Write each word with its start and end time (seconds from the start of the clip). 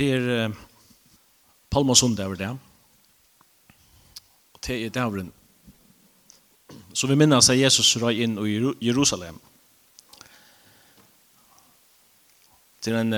Det 0.00 0.06
er 0.16 0.26
eh, 0.32 0.52
Palmasund 1.70 2.20
over 2.24 2.34
det. 2.34 2.48
Og 4.54 4.60
det 4.66 4.76
er 4.84 4.88
dævren. 4.88 5.32
Så 6.94 7.06
vi 7.06 7.14
minnes 7.14 7.50
at 7.50 7.58
Jesus 7.58 7.96
røy 8.00 8.22
inn 8.24 8.38
i 8.40 8.54
Jerusalem. 8.86 9.36
Til 12.80 12.96
en, 12.96 13.12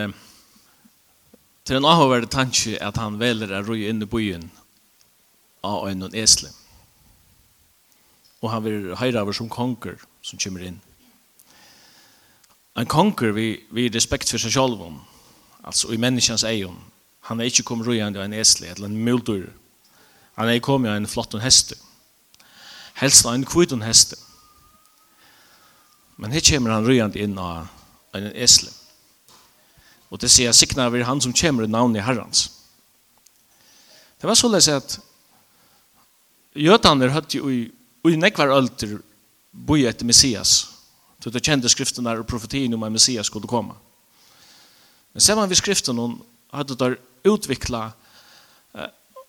til 1.65 1.79
en 1.79 1.87
avhåverde 1.87 2.27
tanke 2.27 2.75
at 2.83 2.99
han 2.99 3.21
veler 3.21 3.55
å 3.55 3.63
røy 3.63 3.87
inn 3.87 4.03
i 4.03 4.11
byen 4.11 4.49
av 5.63 5.87
en 5.87 6.09
og 6.09 6.19
esle. 6.19 6.51
Og 8.43 8.51
han 8.51 8.67
vil 8.67 8.91
høyre 8.99 9.23
over 9.23 9.39
som 9.39 9.47
konger 9.47 10.03
som 10.19 10.43
kommer 10.43 10.67
inn. 10.67 10.83
En 12.75 12.91
konger 12.91 13.31
vi, 13.39 13.49
vi 13.71 13.87
respekt 13.87 14.35
for 14.35 14.43
seg 14.43 14.59
selv 14.59 14.83
om 14.83 14.99
alltså 15.63 15.95
i 15.95 15.99
menneskens 15.99 16.45
egen. 16.45 16.77
Han 17.21 17.41
er 17.41 17.51
ikke 17.51 17.63
kommet 17.63 17.87
rojande 17.87 18.19
av 18.19 18.25
en 18.25 18.35
esle, 18.35 18.67
eller 18.67 18.87
en 18.87 19.05
muldur. 19.05 19.49
Han 20.35 20.49
er 20.49 20.59
kommet 20.59 20.91
av 20.91 20.97
en 20.97 21.07
flott 21.07 21.35
heste. 21.43 21.77
Helst 22.95 23.27
av 23.27 23.35
en 23.35 23.47
kvitt 23.47 23.75
heste. 23.83 24.17
Men 26.17 26.33
her 26.33 26.41
kommer 26.41 26.71
han 26.71 26.87
rojande 26.87 27.23
inn 27.23 27.39
av 27.39 27.69
en 28.15 28.31
esle. 28.35 28.71
Og 30.11 30.21
det 30.21 30.31
sier 30.31 30.53
sikna 30.53 30.91
vi 30.93 31.03
han 31.03 31.21
som 31.21 31.33
kommer 31.33 31.65
i 31.65 31.71
navnet 31.71 32.03
i 32.03 32.05
herrans. 32.05 32.51
Det 34.21 34.29
var 34.29 34.37
så 34.39 34.49
løs 34.49 34.69
at 34.69 34.99
jødene 36.55 37.09
hadde 37.11 37.39
jo 37.39 37.49
i 37.51 38.19
nekvar 38.19 38.53
ölter 38.53 38.99
boi 39.53 39.87
etter 39.89 40.07
Messias. 40.07 40.69
Så 41.23 41.31
det 41.31 41.43
kjente 41.43 41.71
skriften 41.71 42.05
der 42.05 42.21
og 42.21 42.29
profetien 42.29 42.75
om 42.75 42.83
at 42.83 42.93
Messias 42.93 43.27
skulle 43.31 43.49
komma. 43.49 43.75
Men 45.13 45.21
ser 45.21 45.37
man 45.37 45.49
vid 45.49 45.59
skriften 45.59 45.99
hon 45.99 46.23
hade 46.51 46.75
där 46.75 46.99
utveckla 47.23 47.93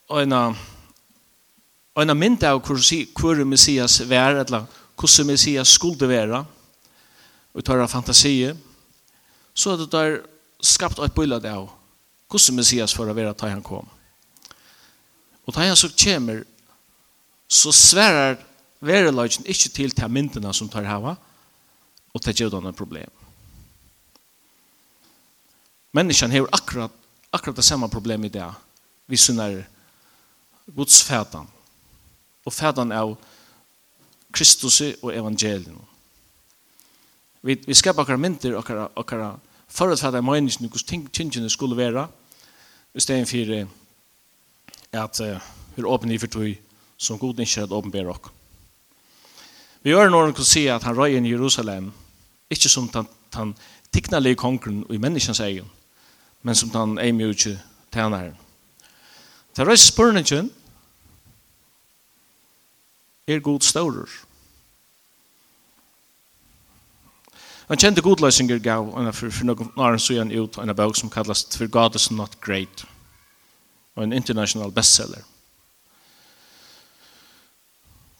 en 0.09 0.55
en 2.09 2.19
mynd 2.19 2.43
av 2.43 2.67
hur 2.67 3.45
Messias 3.45 4.01
var 4.01 4.35
eller 4.35 4.65
hur 5.01 5.23
Messias 5.23 5.69
skulle 5.69 6.07
vara 6.07 6.45
och 7.51 7.65
tar 7.65 7.87
fantasi 7.87 8.55
så 9.53 9.71
hade 9.71 9.85
där 9.85 10.21
skapt 10.59 10.99
ett 10.99 11.13
bild 11.13 11.33
av 11.33 11.69
hur 12.31 12.51
Messias 12.53 12.93
för 12.93 13.09
att 13.09 13.15
vara 13.15 13.51
han 13.51 13.61
kom. 13.61 13.89
Och 15.45 15.53
tar 15.53 15.67
han 15.67 15.75
så 15.75 15.89
kommer 15.89 16.43
så 17.47 17.71
svärar 17.71 18.37
verelagen 18.79 19.45
inte 19.45 19.69
till 19.69 19.89
de 19.89 20.13
myndena 20.13 20.53
som 20.53 20.69
tar 20.69 20.83
hava 20.83 21.15
och 22.11 22.21
tar 22.21 22.31
gjorda 22.31 22.73
problem. 22.73 23.09
Människan 25.95 26.31
har 26.31 26.47
akkurat, 26.51 26.91
akkurat 27.29 27.55
det 27.55 27.63
samma 27.63 27.87
problem 27.87 28.25
i 28.25 28.29
det. 28.29 28.53
Vi 29.05 29.17
synar 29.17 29.65
Guds 30.65 31.03
fätan. 31.03 31.47
Och 32.43 32.53
fätan 32.53 32.91
av 32.91 33.17
Kristus 34.31 34.81
och 35.01 35.13
evangelien. 35.13 35.79
Vi, 37.41 37.55
vi 37.55 37.73
skapar 37.73 38.01
akkurat 38.01 38.19
mynter 38.19 38.53
och 38.53 38.59
akkurat 38.59 38.91
akkurat 38.97 39.39
förutfattade 39.67 40.21
människan 40.21 40.69
hur 40.73 41.09
tingarna 41.09 41.49
skulle 41.49 41.75
vara. 41.75 42.07
Istället 42.93 43.29
för 43.29 43.67
att 44.91 45.19
uh, 45.21 45.37
hur 45.75 45.95
öppen 45.95 46.11
i 46.11 46.19
förtog 46.19 46.61
som 46.97 47.17
god 47.17 47.39
inte 47.39 47.59
är 47.59 47.63
att 47.63 47.71
åpenbära 47.71 48.11
oss. 48.11 48.31
Vi 49.81 49.89
gör 49.89 50.09
någon 50.09 50.33
kan 50.33 50.45
se 50.45 50.69
att 50.69 50.83
han 50.83 50.95
röjer 50.95 51.21
i 51.21 51.29
Jerusalem 51.29 51.91
inte 52.49 52.69
som 52.69 52.89
han, 52.93 53.05
han 53.33 53.55
ticknade 53.89 54.35
kongren 54.35 54.85
i 54.89 54.97
människans 54.97 55.39
egen 55.39 55.69
men 56.43 56.55
som 56.55 56.69
den 56.69 56.97
er 56.99 57.15
mye 57.15 57.33
tjener. 57.93 58.33
Det 59.55 59.67
er 59.67 59.75
spørningen, 59.75 60.51
er 63.27 63.39
god 63.39 63.61
større. 63.61 64.07
Han 67.67 67.77
kjente 67.77 68.01
godløsinger 68.01 68.59
gav 68.59 68.89
for, 69.13 69.29
for 69.29 69.45
noen 69.47 69.69
år 69.79 69.97
siden 69.97 70.33
ut 70.35 70.57
en 70.59 70.75
bøk 70.75 70.97
som 70.99 71.09
kallas 71.09 71.45
For 71.55 71.67
God 71.67 71.95
is 71.95 72.11
not 72.11 72.41
great 72.41 72.85
og 73.95 74.03
en 74.03 74.13
international 74.13 74.71
bestseller. 74.71 75.21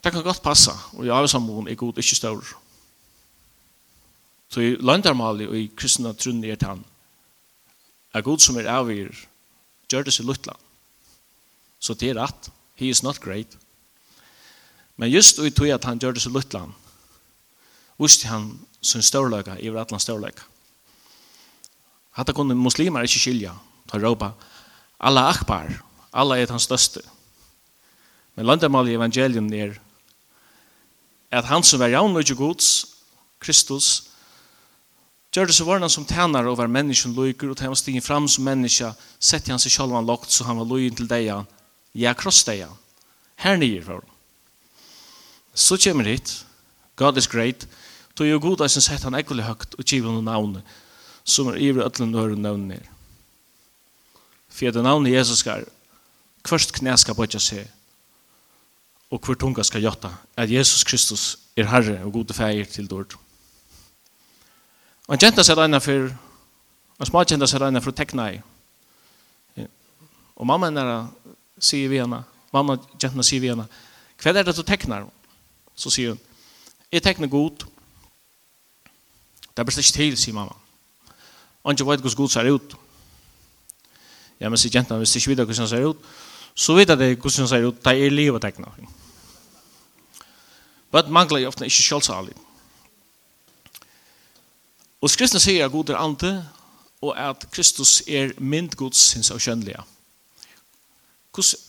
Det 0.03 0.12
kan 0.12 0.23
godt 0.23 0.44
passa, 0.44 0.72
og 0.94 1.06
i 1.06 1.09
avsamboen 1.09 1.67
er 1.67 1.75
god 1.75 1.97
ikke 1.97 2.16
større. 2.16 2.56
Så 4.50 4.62
i 4.62 4.75
landarmalig 4.79 5.50
og 5.50 5.57
i 5.57 5.72
kristna 5.75 6.13
trunni 6.13 6.50
er 6.50 6.56
tann 6.56 6.83
er 8.13 8.25
god 8.25 8.40
som 8.40 8.57
er 8.57 8.69
avgir, 8.69 9.12
gjør 9.90 10.07
det 10.07 10.13
seg 10.16 10.28
luttla. 10.28 10.56
Så 11.79 11.96
det 11.97 12.13
er 12.13 12.22
rett. 12.22 12.50
He 12.79 12.90
is 12.90 13.03
not 13.03 13.22
great. 13.22 13.57
Men 14.97 15.12
just 15.12 15.40
i 15.40 15.50
tog 15.50 15.69
at 15.74 15.85
han 15.85 16.00
gjør 16.00 16.16
det 16.16 16.24
seg 16.24 16.34
luttla, 16.34 16.68
visste 18.01 18.29
han 18.29 18.51
sin 18.84 19.06
størløyga 19.06 19.57
i 19.62 19.69
atlan 19.69 20.01
størløyga. 20.01 20.46
Hatta 22.13 22.34
kunne 22.35 22.57
muslimar 22.57 23.06
ikke 23.07 23.22
skilja, 23.22 23.53
ta 23.90 23.97
råpa, 23.97 24.34
alla 25.00 25.28
akbar, 25.31 25.72
alla 26.13 26.38
er 26.38 26.51
hans 26.51 26.68
største. 26.69 27.01
Men 28.35 28.45
landamal 28.45 28.90
i 28.90 28.97
evangelium 28.97 29.50
er 29.53 29.78
at 31.34 31.50
han 31.50 31.66
som 31.66 31.81
var 31.81 31.90
jaun 31.90 32.13
og 32.13 32.22
ikke 32.22 32.38
gods, 32.38 32.85
Kristus, 33.41 34.12
Gjør 35.33 35.49
det 35.49 35.55
så 35.57 35.66
var 35.66 35.81
han 35.81 35.89
som 35.89 36.05
tænare 36.05 36.51
og 36.51 36.59
var 36.59 36.69
menneskjen 36.69 37.16
løyker, 37.17 37.49
og 37.49 37.57
tænare 37.57 37.75
stigen 37.75 38.05
fram 38.05 38.27
som 38.29 38.45
menneskja, 38.45 38.91
sette 39.19 39.49
han 39.49 39.61
seg 39.61 39.73
selv 39.73 39.95
han 39.97 40.05
lagt, 40.05 40.31
så 40.31 40.45
han 40.45 40.59
var 40.61 40.69
løyen 40.69 40.95
til 40.95 41.09
deg, 41.09 41.31
ja, 41.97 42.13
kross 42.13 42.44
deg, 42.45 42.67
her 43.41 43.57
nye 43.57 43.81
for. 43.81 44.03
Så 45.53 45.77
kommer 45.77 46.05
hit, 46.05 46.45
God 46.95 47.17
is 47.17 47.27
great, 47.27 47.67
då 48.13 48.25
jo 48.25 48.39
god 48.39 48.69
som 48.69 48.81
sett 48.81 49.03
han 49.03 49.16
ekkelig 49.17 49.44
høgt, 49.44 49.73
og 49.73 49.85
kjiv 49.85 50.05
han 50.05 50.23
navnet, 50.23 50.61
som 51.23 51.47
er 51.50 51.57
iver 51.57 51.85
øtlen 51.85 52.13
høyre 52.13 52.38
navnet 52.38 52.67
nere. 52.67 52.89
For 54.53 54.69
det 54.69 54.83
navnet 54.85 55.15
Jesus 55.15 55.41
skal, 55.41 55.65
hverst 56.45 56.75
knæ 56.77 56.94
skal 57.01 57.17
bøtja 57.17 57.41
seg, 57.41 57.65
og 59.09 59.21
hver 59.25 59.38
tunga 59.39 59.65
skal 59.65 59.81
gjøtta, 59.81 60.13
at 60.38 60.51
Jesus 60.51 60.83
Kristus 60.83 61.38
er 61.57 61.69
Herre 61.69 62.03
og 62.05 62.13
gode 62.13 62.38
feir 62.38 62.65
til 62.69 62.85
dård. 62.89 63.17
Og 65.08 65.16
en 65.16 65.19
jenta 65.19 65.44
sett 65.44 65.59
eina 65.59 65.81
for, 65.84 66.12
en 67.00 67.09
smart 67.09 67.31
jenta 67.31 67.47
sett 67.50 67.64
eina 67.66 67.81
for 67.84 67.91
å 67.91 67.97
tekna 67.97 68.30
i. 68.31 68.40
Og 70.34 70.47
mamma 70.50 70.69
henne 70.69 70.84
sier 71.62 71.91
vi 71.91 72.00
henne, 72.02 72.22
mamma 72.56 72.78
jenta 73.02 73.25
sier 73.25 73.44
vi 73.44 73.52
henne, 73.52 73.68
hva 74.22 74.31
er 74.31 74.47
det 74.47 74.56
du 74.56 74.63
teknar? 74.63 75.09
Så 75.75 75.92
sier 75.92 76.13
hun, 76.13 76.22
jeg 76.94 77.03
teknar 77.03 77.28
god. 77.28 77.66
Det 79.53 79.59
er 79.59 79.68
bare 79.68 79.84
ikke 79.84 79.97
til, 79.97 80.16
sier 80.18 80.38
mamma. 80.38 80.56
Og 81.63 81.74
ikke 81.74 81.90
vet 81.90 82.06
hvordan 82.06 82.18
god 82.22 82.31
ser 82.31 82.50
ut. 82.53 82.75
Ja, 84.40 84.50
men 84.50 84.58
sier 84.58 84.72
jenta, 84.72 84.97
hvis 85.02 85.12
de 85.12 85.19
ikke 85.19 85.34
vet 85.34 85.44
hvordan 85.44 85.69
ser 85.69 85.90
ut, 85.90 86.08
så 86.56 86.78
vet 86.78 86.90
jeg 86.90 87.19
hvordan 87.19 87.50
ser 87.50 87.68
ut, 87.68 87.84
det 87.84 87.94
er 87.97 88.13
livet 88.13 88.42
teknar. 88.42 88.80
Men 90.94 91.13
mangler 91.13 91.44
jeg 91.44 91.52
ofte 91.52 91.68
ikke 91.68 91.90
sjølvsalig. 91.90 92.38
Ja 92.38 92.53
Og 95.03 95.12
skriftene 95.12 95.41
sier 95.44 95.66
at 95.66 95.72
god 95.74 95.91
er 95.91 96.00
ante, 96.00 96.31
og 97.03 97.18
at 97.19 97.41
Kristus 97.52 98.02
er 98.08 98.31
mynd 98.40 98.78
Guds 98.80 99.09
sin 99.12 99.25
og 99.36 99.41
kjønnelige. 99.44 99.81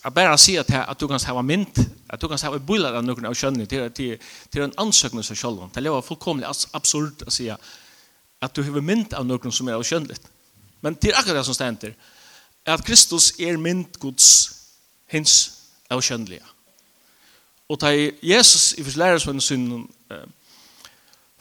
Jeg 0.05 0.13
bare 0.15 0.37
sier 0.39 0.61
at, 0.61 0.71
at 0.91 1.01
du 1.01 1.09
kan 1.09 1.19
ha 1.19 1.43
mynd, 1.43 1.81
at 2.09 2.21
du 2.21 2.29
kan 2.29 2.39
ha 2.39 2.59
bøyler 2.59 2.95
av 2.95 3.03
noen 3.03 3.27
av 3.27 3.35
kjønnelige, 3.35 3.89
til, 3.97 4.19
til, 4.53 4.63
en 4.63 4.77
ansøkning 4.79 5.25
av 5.25 5.35
selv. 5.35 5.65
Det 5.75 5.83
er 5.83 6.07
fullkomlig 6.07 6.47
absurd 6.47 7.25
å 7.27 7.33
si 7.33 7.49
at 7.51 8.55
du 8.55 8.63
har 8.63 8.85
mynd 8.85 9.17
av 9.17 9.27
noen 9.27 9.53
som 9.53 9.69
er 9.69 9.81
av 9.81 9.87
kjønnelige. 9.89 10.31
Men 10.85 10.99
det 11.01 11.11
er 11.11 11.19
akkurat 11.19 11.41
det 11.41 11.47
som 11.49 11.57
stender, 11.57 11.95
at 12.67 12.85
Kristus 12.85 13.33
er 13.41 13.59
mynd 13.59 13.99
Guds 13.99 14.29
hins 15.11 15.35
av 15.91 16.05
kjønnelige. 16.05 16.45
Og 17.73 17.81
da 17.81 17.91
Jesus 18.23 18.75
i 18.77 18.85
første 18.85 19.01
lærersvennen 19.01 19.43
sin 19.43 19.89
eh, 20.13 20.27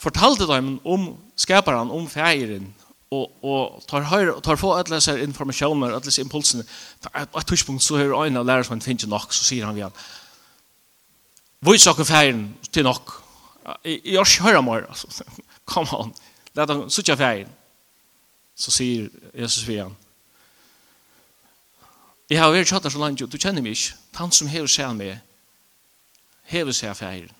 fortalte 0.03 0.47
dem 0.50 0.75
om 0.83 1.13
skaparen, 1.39 1.91
om 1.91 2.07
feiren, 2.11 2.67
og, 3.13 3.31
og 3.45 3.83
tar, 3.88 4.07
høyre, 4.09 4.35
tar 4.41 4.57
få 4.57 4.73
alle 4.75 4.97
disse 4.97 5.13
informasjoner, 5.23 5.94
alle 5.94 6.05
disse 6.05 6.23
impulsene. 6.23 6.65
På 7.03 7.39
et 7.39 7.47
tidspunkt 7.47 7.83
så 7.85 8.00
hører 8.00 8.25
øynene 8.25 8.41
av 8.41 8.50
lærer 8.50 8.67
som 8.67 8.75
han 8.77 8.85
finner 8.85 9.11
nok, 9.11 9.33
så 9.33 9.45
sier 9.45 9.67
han 9.69 9.77
igjen, 9.77 10.03
Vis 11.63 11.85
saken 11.85 12.05
feiren 12.05 12.47
til 12.75 12.83
nok. 12.83 13.11
Jeg 13.85 14.17
har 14.17 14.25
ikke 14.27 14.44
hørt 14.44 14.63
mer, 14.67 14.88
altså. 14.91 15.23
Come 15.65 15.97
on. 15.97 16.15
Læt 16.55 16.67
dem 16.67 16.89
sitte 16.89 17.17
feiren.» 17.17 17.51
Så 18.55 18.71
sier 18.71 19.07
Jesus 19.33 19.67
vi 19.67 19.73
igjen, 19.73 19.95
Jeg 22.29 22.39
har 22.39 22.51
vært 22.51 22.67
kjøttet 22.67 22.91
så 22.91 23.00
langt, 23.00 23.19
du 23.19 23.38
kjenner 23.38 23.63
meg 23.63 23.77
ikke. 23.77 23.95
Han 24.19 24.31
som 24.31 24.47
hever 24.47 24.67
seg 24.67 24.95
med, 24.97 25.17
hever 26.51 26.75
seg 26.75 26.95
feiren.» 26.97 27.31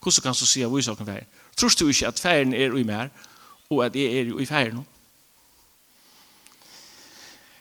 Hvordan 0.00 0.22
kan 0.22 0.34
du 0.40 0.46
si 0.46 0.62
at 0.62 0.72
vi 0.72 0.82
saken 0.82 1.06
feiren? 1.06 1.28
Tror 1.56 1.74
du 1.78 1.88
ikke 1.88 2.08
at 2.08 2.20
færen 2.20 2.54
er 2.54 2.74
i 2.76 2.82
mer, 2.82 3.08
og 3.70 3.84
at 3.86 3.96
jeg 3.96 4.04
er 4.04 4.40
i 4.40 4.46
færen? 4.46 4.84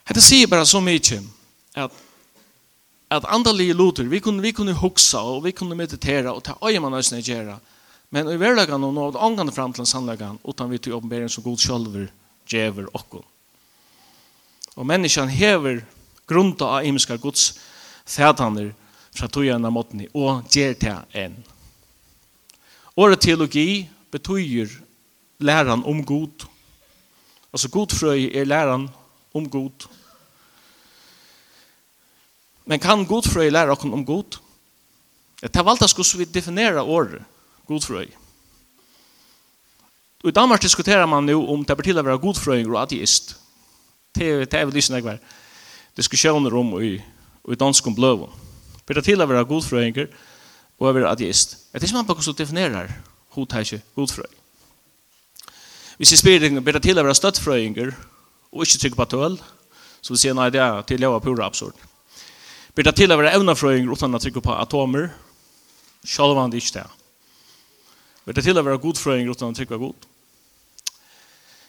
Hette 0.07 0.21
sier 0.21 0.47
bare 0.51 0.65
så 0.65 0.81
mye 0.83 1.21
at 1.75 1.91
at 3.13 3.25
andalige 3.29 3.73
loter, 3.73 4.03
vi 4.09 4.19
kunne, 4.19 4.41
vi 4.41 4.51
kunne 4.51 4.73
huksa, 4.73 5.17
og 5.17 5.43
vi 5.45 5.51
kunne 5.51 5.75
meditera, 5.77 6.33
og 6.33 6.43
ta 6.43 6.55
øye 6.65 6.79
man 6.81 6.93
øyne 6.97 7.21
gjøre, 7.21 7.59
men 8.09 8.29
i 8.29 8.39
verleggen 8.39 8.83
og 8.83 8.93
nå, 8.93 9.11
ångene 9.15 9.51
fram 9.51 9.73
til 9.73 9.85
sannleggen, 9.85 10.39
utan 10.43 10.71
vi 10.71 10.77
til 10.77 10.93
åpenbering 10.93 11.29
som 11.29 11.43
god 11.43 11.57
sjølver, 11.57 12.07
djever 12.49 12.89
okko. 12.93 13.23
Og 14.75 14.85
menneskene 14.85 15.29
hever 15.29 15.83
grunda 16.27 16.65
av 16.65 16.85
imiska 16.85 17.17
gods 17.17 17.53
fætaner 18.05 18.71
fra 19.13 19.27
togjerna 19.27 19.69
måttene, 19.69 20.09
og 20.13 20.45
gjer 20.49 20.73
til 20.73 21.19
enn. 21.25 21.37
Året 22.97 23.21
teologi 23.21 23.89
betyr 24.11 24.69
læran 25.39 25.83
om 25.85 26.05
god. 26.05 26.45
Altså 27.53 27.69
godfrøy 27.69 28.29
er 28.33 28.45
læran 28.45 28.89
om 29.33 29.49
god. 29.49 29.87
Men 32.65 32.79
kan 32.79 33.05
godfrøy 33.05 33.49
læra 33.49 33.71
oss 33.71 33.83
om 33.83 34.05
god? 34.05 34.39
Det 35.41 35.55
er 35.55 35.63
valgt 35.63 35.83
at 35.83 36.19
vi 36.19 36.23
definera 36.23 36.83
året 36.83 37.23
godfrøy. 37.67 38.07
Og 40.23 40.29
i 40.29 40.31
Danmark 40.31 40.61
diskuterer 40.61 41.05
man 41.05 41.23
nu 41.23 41.47
om 41.47 41.65
det 41.65 41.77
betyr 41.77 41.99
å 41.99 42.03
være 42.05 42.21
godfrøying 42.21 42.69
og 42.69 42.81
ateist. 42.81 43.35
Det 44.15 44.29
er, 44.29 44.45
det 44.45 44.59
er 44.59 44.65
vel 44.65 44.75
lysen 44.75 44.95
jeg 44.95 45.19
diskusjoner 45.97 46.53
om 46.55 46.77
i, 46.81 47.01
i 47.51 47.55
dansk 47.59 47.87
om 47.87 47.95
bløven. 47.95 48.29
Det 48.87 48.95
betyr 48.95 49.19
å 49.19 49.27
være 49.27 49.49
godfrøyinger 49.49 50.07
og 50.07 50.32
og 50.83 50.89
å 50.89 50.95
være 50.97 51.11
ateist. 51.15 51.55
Det 51.71 51.79
er 51.79 51.87
ikke 51.87 51.95
man 51.95 52.07
bare 52.09 52.23
som 52.25 52.35
definerer 52.35 52.89
hodteisje 53.37 53.79
godfrøy. 53.95 54.27
Hvis 55.97 56.11
jeg 56.11 56.19
spyrer 56.19 56.43
deg, 56.43 56.59
blir 56.59 56.75
det 56.75 56.83
til 56.83 56.99
å 56.99 57.05
være 57.05 57.15
støttfrøyinger 57.15 57.93
og 58.51 58.65
ikke 58.65 58.81
trykke 58.81 58.99
på 58.99 59.05
tøl, 59.13 59.37
så 60.03 60.11
vil 60.11 60.19
jeg 60.19 60.23
si 60.25 60.33
nei, 60.35 60.49
det 60.51 60.59
er 60.59 60.81
til 60.89 61.05
å 61.07 61.13
være 61.13 61.23
pura 61.23 61.45
absurd. 61.47 61.77
Blir 62.75 62.87
det 62.89 62.95
til 62.97 63.13
å 63.13 63.17
være 63.19 63.31
evnafrøyinger 63.37 63.93
uten 63.93 64.17
å 64.17 64.19
trykke 64.19 64.43
på 64.43 64.55
atomer, 64.57 65.13
selv 66.03 66.41
om 66.41 66.51
det 66.51 66.59
ikke 66.59 66.81
det. 66.81 66.87
Blir 68.25 68.37
det 68.39 68.43
til 68.49 68.59
å 68.59 68.65
være 68.65 68.81
godfrøyinger 68.83 69.31
uten 69.31 69.53
å 69.53 69.55
trykke 69.55 69.77
på 69.77 69.85
god. 69.85 70.09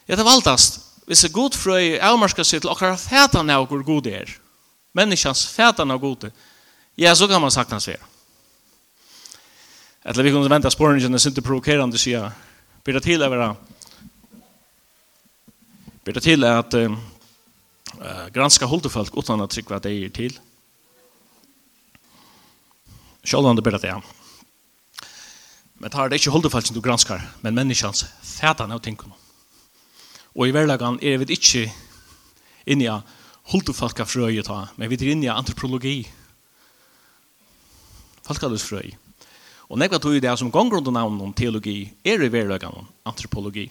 Ja, 0.08 0.18
det 0.18 0.26
valgtast. 0.26 0.80
Hvis 1.06 1.22
det 1.22 1.34
godfrøy 1.36 2.00
avmarsker 2.02 2.48
seg 2.48 2.64
til 2.64 2.72
akkurat 2.72 2.98
fætan 2.98 3.52
av 3.52 3.68
hvor 3.68 3.84
god 3.86 4.08
er, 4.10 4.34
menneskens 4.96 5.44
fætan 5.52 5.92
av 5.94 6.02
gode, 6.02 6.32
ja, 6.98 7.14
så 7.14 7.28
kan 7.28 7.42
man 7.44 7.54
sagt 7.54 7.70
hans 7.76 7.86
være. 7.92 8.13
Eller 10.06 10.22
vi 10.22 10.30
kunde 10.30 10.48
vänta 10.48 10.70
spårningen 10.70 11.14
är 11.14 11.28
inte 11.28 11.42
provokerande 11.42 11.98
så 11.98 12.10
jag 12.10 12.30
blir 12.82 12.94
det 12.94 13.00
till 13.00 13.22
över 13.22 13.56
blir 16.04 16.14
det 16.14 16.20
till 16.20 16.44
att 16.44 16.74
uh, 16.74 16.98
granska 18.32 18.66
hålltefolk 18.66 19.12
utan 19.16 19.40
att 19.40 19.50
trycka 19.50 19.74
vad 19.74 19.82
det 19.82 19.92
är 19.92 20.08
till. 20.08 20.38
Självande 23.22 23.62
blir 23.62 23.78
det 23.78 23.88
ja. 23.88 24.02
Men 25.74 25.90
tar 25.90 26.08
det 26.08 26.16
inte 26.16 26.30
hålltefolk 26.30 26.66
som 26.66 26.74
du 26.76 26.82
granskar, 26.82 27.30
men 27.40 27.54
människans 27.54 28.04
fätan 28.22 28.72
av 28.72 28.78
tänkan. 28.78 29.12
Och 30.22 30.48
i 30.48 30.52
verkligheten 30.52 30.98
är 31.02 31.18
vi 31.18 31.34
inte 31.34 31.72
inne 32.64 32.84
i 32.84 33.00
hålltefolka 33.42 34.06
fröje 34.06 34.42
ta, 34.42 34.68
men 34.76 34.88
vi 34.88 34.94
är 34.94 35.12
inne 35.12 35.26
i 35.26 35.28
antropologi. 35.28 36.12
Folkalus 38.22 38.62
fröje. 38.62 38.98
Og 39.68 39.80
nekva 39.80 39.98
tog 39.98 40.16
det 40.20 40.34
som 40.38 40.50
gonger 40.52 40.78
under 40.78 40.92
navn 40.92 41.20
om 41.24 41.32
teologi 41.32 41.88
er 42.04 42.22
i 42.22 42.30
verløgan 42.32 42.74
om 42.82 42.88
antropologi. 43.08 43.70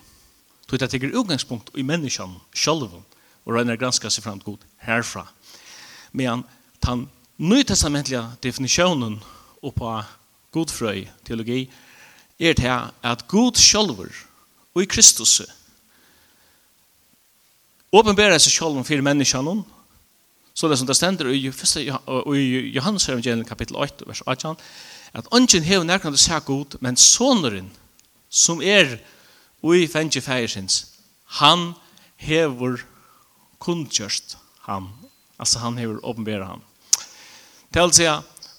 Tog 0.68 0.80
det 0.80 0.90
teker 0.90 1.14
utgangspunkt 1.14 1.74
i 1.78 1.86
menneskjan 1.86 2.34
sjølven 2.56 3.04
og 3.44 3.54
regner 3.54 3.78
granska 3.78 4.10
seg 4.10 4.26
fram 4.26 4.42
god 4.42 4.64
herfra. 4.88 5.28
Men 6.12 6.46
den 6.86 7.08
nytestamentliga 7.38 8.32
definisjonen 8.44 9.20
oppa 9.64 10.04
godfrøy 10.54 11.06
teologi 11.26 11.66
er 12.40 12.56
til 12.58 12.90
at 13.04 13.28
god 13.28 13.60
sjølver 13.60 14.12
og 14.74 14.82
i 14.82 14.90
Kristus 14.90 15.42
åpenbærer 17.94 18.42
seg 18.42 18.56
sjølven 18.56 18.88
for 18.88 19.06
menneskjan 19.06 19.64
så 20.54 20.70
det 20.70 20.78
som 20.78 20.88
det 20.88 20.96
stender 20.98 21.32
i, 21.34 21.40
i 21.42 22.74
Johannes 22.76 23.08
evangelium 23.10 23.46
kapitel 23.46 23.78
8 23.78 24.06
vers 24.08 24.22
18 24.28 24.58
at 25.14 25.30
ungen 25.32 25.64
hever 25.64 25.86
nærkant 25.86 26.18
å 26.18 26.22
se 26.22 26.40
god, 26.46 26.78
men 26.82 26.98
soneren, 26.98 27.70
som 28.30 28.62
er 28.62 28.98
ui 29.64 29.86
fengi 29.88 30.22
fægersins, 30.22 30.86
han 31.40 31.74
hever 32.18 32.82
kundkjørst 33.64 34.38
han. 34.68 34.90
Altså 35.38 35.60
han 35.60 35.78
hever 35.78 36.02
åpenbæra 36.06 36.48
han. 36.50 36.64
Til 37.74 37.90
å 37.90 37.94
si, 37.94 38.08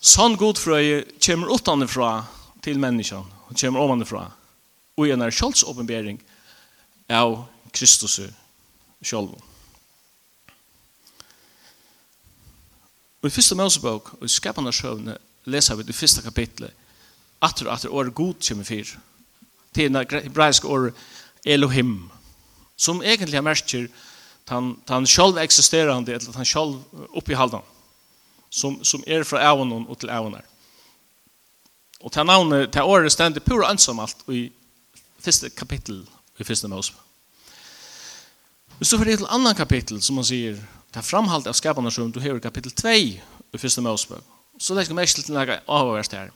sånn 0.05 0.39
godfrøy 0.39 1.03
kommer 1.23 1.53
utanifra 1.55 2.12
til 2.65 2.81
menneskene, 2.83 3.27
og 3.49 3.59
kommer 3.59 3.83
omanifra, 3.83 4.29
og 4.95 5.11
en 5.11 5.27
er 5.27 5.35
sjølvs 5.35 5.67
åpenbæring 5.67 6.21
av 7.11 7.43
Kristus 7.75 8.21
sjølv. 9.05 9.35
Og 13.25 13.31
i 13.31 13.33
første 13.33 13.57
Mosebok, 13.57 14.11
og 14.19 14.27
i 14.27 14.33
skapande 14.33 14.73
sjøvne, 14.75 15.17
leser 15.44 15.76
vi 15.76 15.82
det 15.82 15.94
første 15.96 16.23
kapitlet, 16.23 16.73
at 17.43 17.58
det 17.58 17.69
er 17.69 17.93
året 17.93 18.14
god 18.14 18.35
kommer 18.49 18.64
fyr. 18.64 18.96
Det 19.75 19.85
er 19.85 20.23
hebraisk 20.23 20.64
året 20.64 20.94
Elohim, 21.44 22.11
som 22.76 23.02
egentlig 23.02 23.37
er 23.37 23.43
merker 23.44 23.88
han, 24.49 24.76
han 24.88 25.06
selv 25.06 25.38
eksisterende, 25.38 26.12
eller 26.12 26.32
han 26.37 26.44
selv 26.44 26.82
oppihaldan, 27.17 27.62
som, 28.50 28.85
som 28.85 29.05
er 29.06 29.25
fra 29.25 29.41
avnen 29.41 29.87
og 29.88 29.99
til 29.99 30.11
avner. 30.11 30.44
Og 32.00 32.12
til 32.12 32.26
navnet, 32.26 32.73
til 32.73 32.82
året 32.82 33.12
stender 33.12 33.40
pura 33.40 33.70
alt 33.70 34.29
i 34.29 34.50
første 35.19 35.50
kapittel 35.50 36.05
i 36.38 36.44
første 36.44 36.69
Mosebøk. 36.69 37.00
Hvis 38.79 38.90
du 38.90 38.99
får 38.99 39.05
det 39.05 39.19
til 39.19 39.31
annan 39.31 39.55
kapittel, 39.55 40.02
som 40.02 40.17
man 40.19 40.25
sier, 40.25 40.58
det 40.90 41.00
er 41.00 41.06
framhalt 41.06 41.47
av 41.47 41.55
skaparnasjonen, 41.55 42.12
du 42.12 42.20
hever 42.20 42.43
kapittel 42.43 42.73
2 42.73 42.88
i 43.55 43.58
første 43.58 43.81
Mosebøk. 43.81 44.34
Så 44.59 44.75
legger 44.75 44.93
jeg 44.93 45.01
mest 45.01 45.19
til 45.19 45.35
noe 45.35 45.59
avhørst 45.67 46.15
her. 46.15 46.31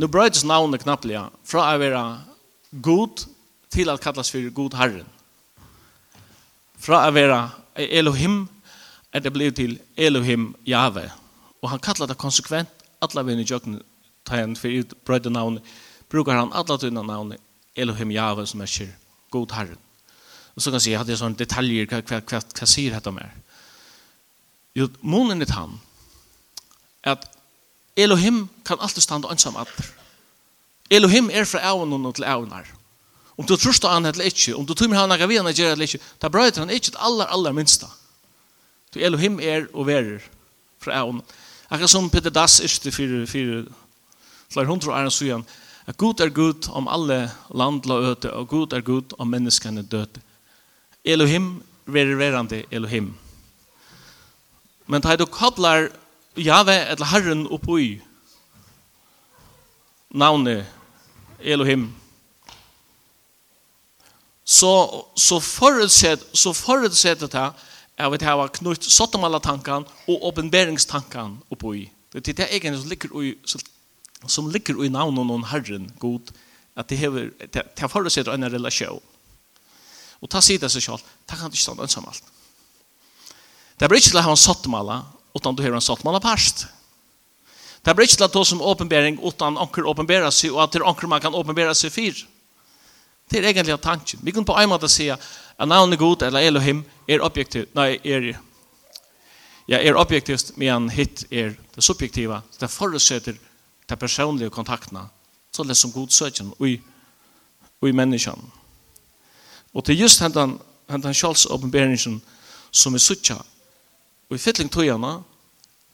Nu 0.00 0.08
brøydes 0.08 0.44
navnet 0.48 0.82
knapplega 0.84 1.28
fra 1.46 1.68
å 1.72 1.80
være 1.80 2.02
god 2.84 3.24
til 3.72 3.92
å 3.92 3.98
kallas 4.00 4.30
for 4.32 4.52
god 4.54 4.76
herren. 4.80 5.08
Fra 6.82 7.04
å 7.06 7.14
være 7.14 7.38
Elohim 7.88 8.46
er 9.12 9.24
det 9.24 9.32
blevet 9.32 9.60
til 9.60 9.78
Elohim 9.96 10.52
Jave. 10.66 11.08
Og 11.62 11.70
han 11.70 11.82
kallar 11.82 12.10
det 12.10 12.20
konsekvent 12.20 12.84
alla 13.02 13.24
vinn 13.26 13.40
i 13.42 13.46
jøkken 13.46 13.80
tegn 14.28 14.56
for 14.58 14.72
ut 14.72 14.94
brøyde 15.06 15.32
navnet 15.32 15.66
brukar 16.12 16.38
han 16.38 16.52
alla 16.52 16.78
tunna 16.78 17.02
navnet 17.02 17.40
Elohim 17.76 18.12
Jave 18.12 18.46
som 18.46 18.60
er 18.60 18.92
god 19.30 19.52
herren. 19.56 19.78
Og 20.54 20.62
så 20.62 20.70
kan 20.70 20.80
jeg 20.80 20.84
si 20.84 20.96
at 20.96 21.06
det 21.08 21.14
er 21.14 21.22
sånne 21.22 21.40
detaljer 21.40 21.88
hva, 21.88 22.02
hva, 22.04 22.20
hva, 22.20 22.40
hva 22.42 22.68
sier 22.68 22.92
dette 22.92 23.12
mer. 23.14 23.30
Jo, 24.76 24.88
månen 25.00 25.40
er 25.44 25.54
han 25.56 25.78
at 27.04 27.26
Elohim 27.96 28.48
kan 28.64 28.80
alltid 28.80 29.02
standa 29.02 29.28
ansam 29.28 29.56
atr. 29.56 29.90
Elohim 30.90 31.30
er 31.30 31.44
fra 31.44 31.60
avnene 31.72 32.12
til 32.12 32.24
avnar. 32.24 32.68
Om 33.36 33.46
du 33.46 33.56
trus 33.56 33.80
han 33.82 34.06
eller 34.06 34.28
ikke, 34.28 34.54
om 34.56 34.66
du 34.66 34.74
tror 34.74 34.94
han 34.94 35.10
er 35.10 35.22
ikke, 35.22 35.52
gjør 35.56 35.72
eller 35.72 35.88
ikke, 35.88 36.04
da 36.22 36.28
brøyter 36.28 36.60
han 36.60 36.70
ikke 36.70 36.92
det 36.92 37.00
aller, 37.00 37.26
aller 37.26 37.52
minsta. 37.52 37.86
Du 38.94 39.00
Elohim 39.00 39.40
er 39.40 39.66
og 39.72 39.86
verer 39.86 40.20
fra 40.80 41.00
avnene. 41.00 41.24
Akkurat 41.70 41.90
som 41.90 42.10
Peter 42.10 42.30
Das 42.30 42.60
er 42.60 42.68
til 42.68 42.92
fire, 42.92 43.26
fire, 43.26 43.64
flere 44.52 44.66
hundre 44.66 44.92
år 44.92 45.08
siden, 45.08 45.46
at 45.86 45.96
Gud 45.96 46.20
er 46.20 46.28
Gud 46.28 46.68
om 46.70 46.88
alle 46.88 47.30
land 47.54 47.86
la 47.86 47.94
øte, 47.94 48.32
og 48.32 48.48
Gud 48.48 48.72
er 48.72 48.80
Gud 48.80 49.14
om 49.18 49.26
menneskene 49.26 49.82
døte. 49.82 50.20
Elohim 51.04 51.62
verer 51.86 52.16
verande 52.16 52.62
Elohim. 52.70 53.14
Men 54.86 55.02
da 55.02 55.16
du 55.16 55.24
koblar 55.24 55.88
Jave, 56.36 56.72
eller 56.72 57.10
Herren 57.12 57.46
oppoi, 57.52 58.00
navnet 60.08 60.64
Elohim, 61.40 61.90
så, 64.44 65.04
så 65.16 65.40
forutset, 65.40 66.24
så 66.32 66.52
forutsetter 66.52 67.30
det 67.32 67.50
jeg 67.98 68.10
vet 68.10 68.24
her 68.24 68.38
var 68.40 68.50
knutt 68.56 68.86
sottomala-tankan 68.88 69.84
og 70.08 70.24
åpenberingstankan 70.30 71.36
oppoi. 71.52 71.90
Det 72.12 72.32
er 72.32 72.38
det 72.40 72.48
egentlig 72.48 72.80
som 72.80 72.88
ligger 72.90 73.12
i, 73.20 73.32
som 74.26 74.48
ligger 74.50 74.80
i 74.84 74.90
navnet 74.90 75.28
noen 75.28 75.44
Herren, 75.50 75.90
god, 76.00 76.32
at 76.74 76.88
det 76.88 76.98
hever, 76.98 77.30
det, 77.52 77.62
det 77.76 77.90
forutsetter 77.92 78.32
en 78.32 78.48
relasjon. 78.48 79.02
Og 80.22 80.30
ta 80.30 80.40
sida 80.40 80.70
seg 80.72 80.84
selv, 80.84 81.04
ta 81.28 81.36
kan 81.36 81.52
du 81.52 81.58
ikke 81.58 81.66
stå 81.66 81.76
ensom 81.84 82.08
alt. 82.08 82.24
Det 83.78 83.88
blir 83.90 84.00
ikke 84.00 84.14
til 84.14 84.22
å 84.22 84.26
ha 84.26 84.34
en 84.34 84.40
sottomala, 84.40 84.98
utan 85.34 85.56
du 85.56 85.62
har 85.62 85.72
en 85.72 85.80
sottmala 85.80 86.20
past. 86.20 86.66
Det 87.82 87.94
blir 87.94 88.06
ikke 88.06 88.20
til 88.20 88.28
å 88.28 88.32
ta 88.32 88.44
som 88.46 88.62
åpenbering 88.62 89.18
utan 89.24 89.58
anker 89.58 89.88
åpenbera 89.90 90.30
seg, 90.30 90.52
og 90.54 90.62
at 90.62 90.74
det 90.74 90.82
er 90.82 90.88
anker 90.90 91.10
man 91.10 91.22
kan 91.22 91.34
åpenbera 91.34 91.74
seg 91.74 91.90
fyr. 91.90 92.20
Det 93.30 93.40
er 93.40 93.48
egentlig 93.50 93.80
tanken. 93.82 94.20
Vi 94.22 94.32
kan 94.32 94.44
på 94.46 94.54
en 94.58 94.70
måte 94.70 94.90
si 94.92 95.08
at 95.10 95.22
navnet 95.66 95.98
god 95.98 96.22
eller 96.22 96.46
Elohim 96.46 96.84
er 97.08 97.24
objektivt, 97.24 97.74
nei, 97.74 97.96
er, 98.04 98.28
ja, 99.66 99.78
er 99.78 99.98
objektivt, 99.98 100.52
men 100.56 100.90
hit 100.92 101.24
er 101.30 101.56
det 101.74 101.84
subjektiva. 101.84 102.42
Det 102.60 102.70
forutsetter 102.70 103.38
de 103.88 103.96
personlige 103.96 104.50
kontaktene, 104.50 105.08
så 105.52 105.64
det 105.64 105.76
som 105.76 105.92
god 105.92 106.12
søkjen 106.14 106.52
og 106.58 106.68
i, 106.68 106.76
og 107.80 107.88
i 107.88 107.96
menneskene. 107.96 108.50
Og 109.72 109.84
til 109.84 110.04
just 110.04 110.20
hentan, 110.20 110.58
hentan 110.90 111.14
Charles 111.16 111.46
åpenberingen 111.50 112.20
som 112.70 112.92
vi 112.92 113.00
søkja 113.00 113.40
Og 114.32 114.38
i 114.38 114.40
fytling 114.40 114.70
tøyana, 114.72 115.18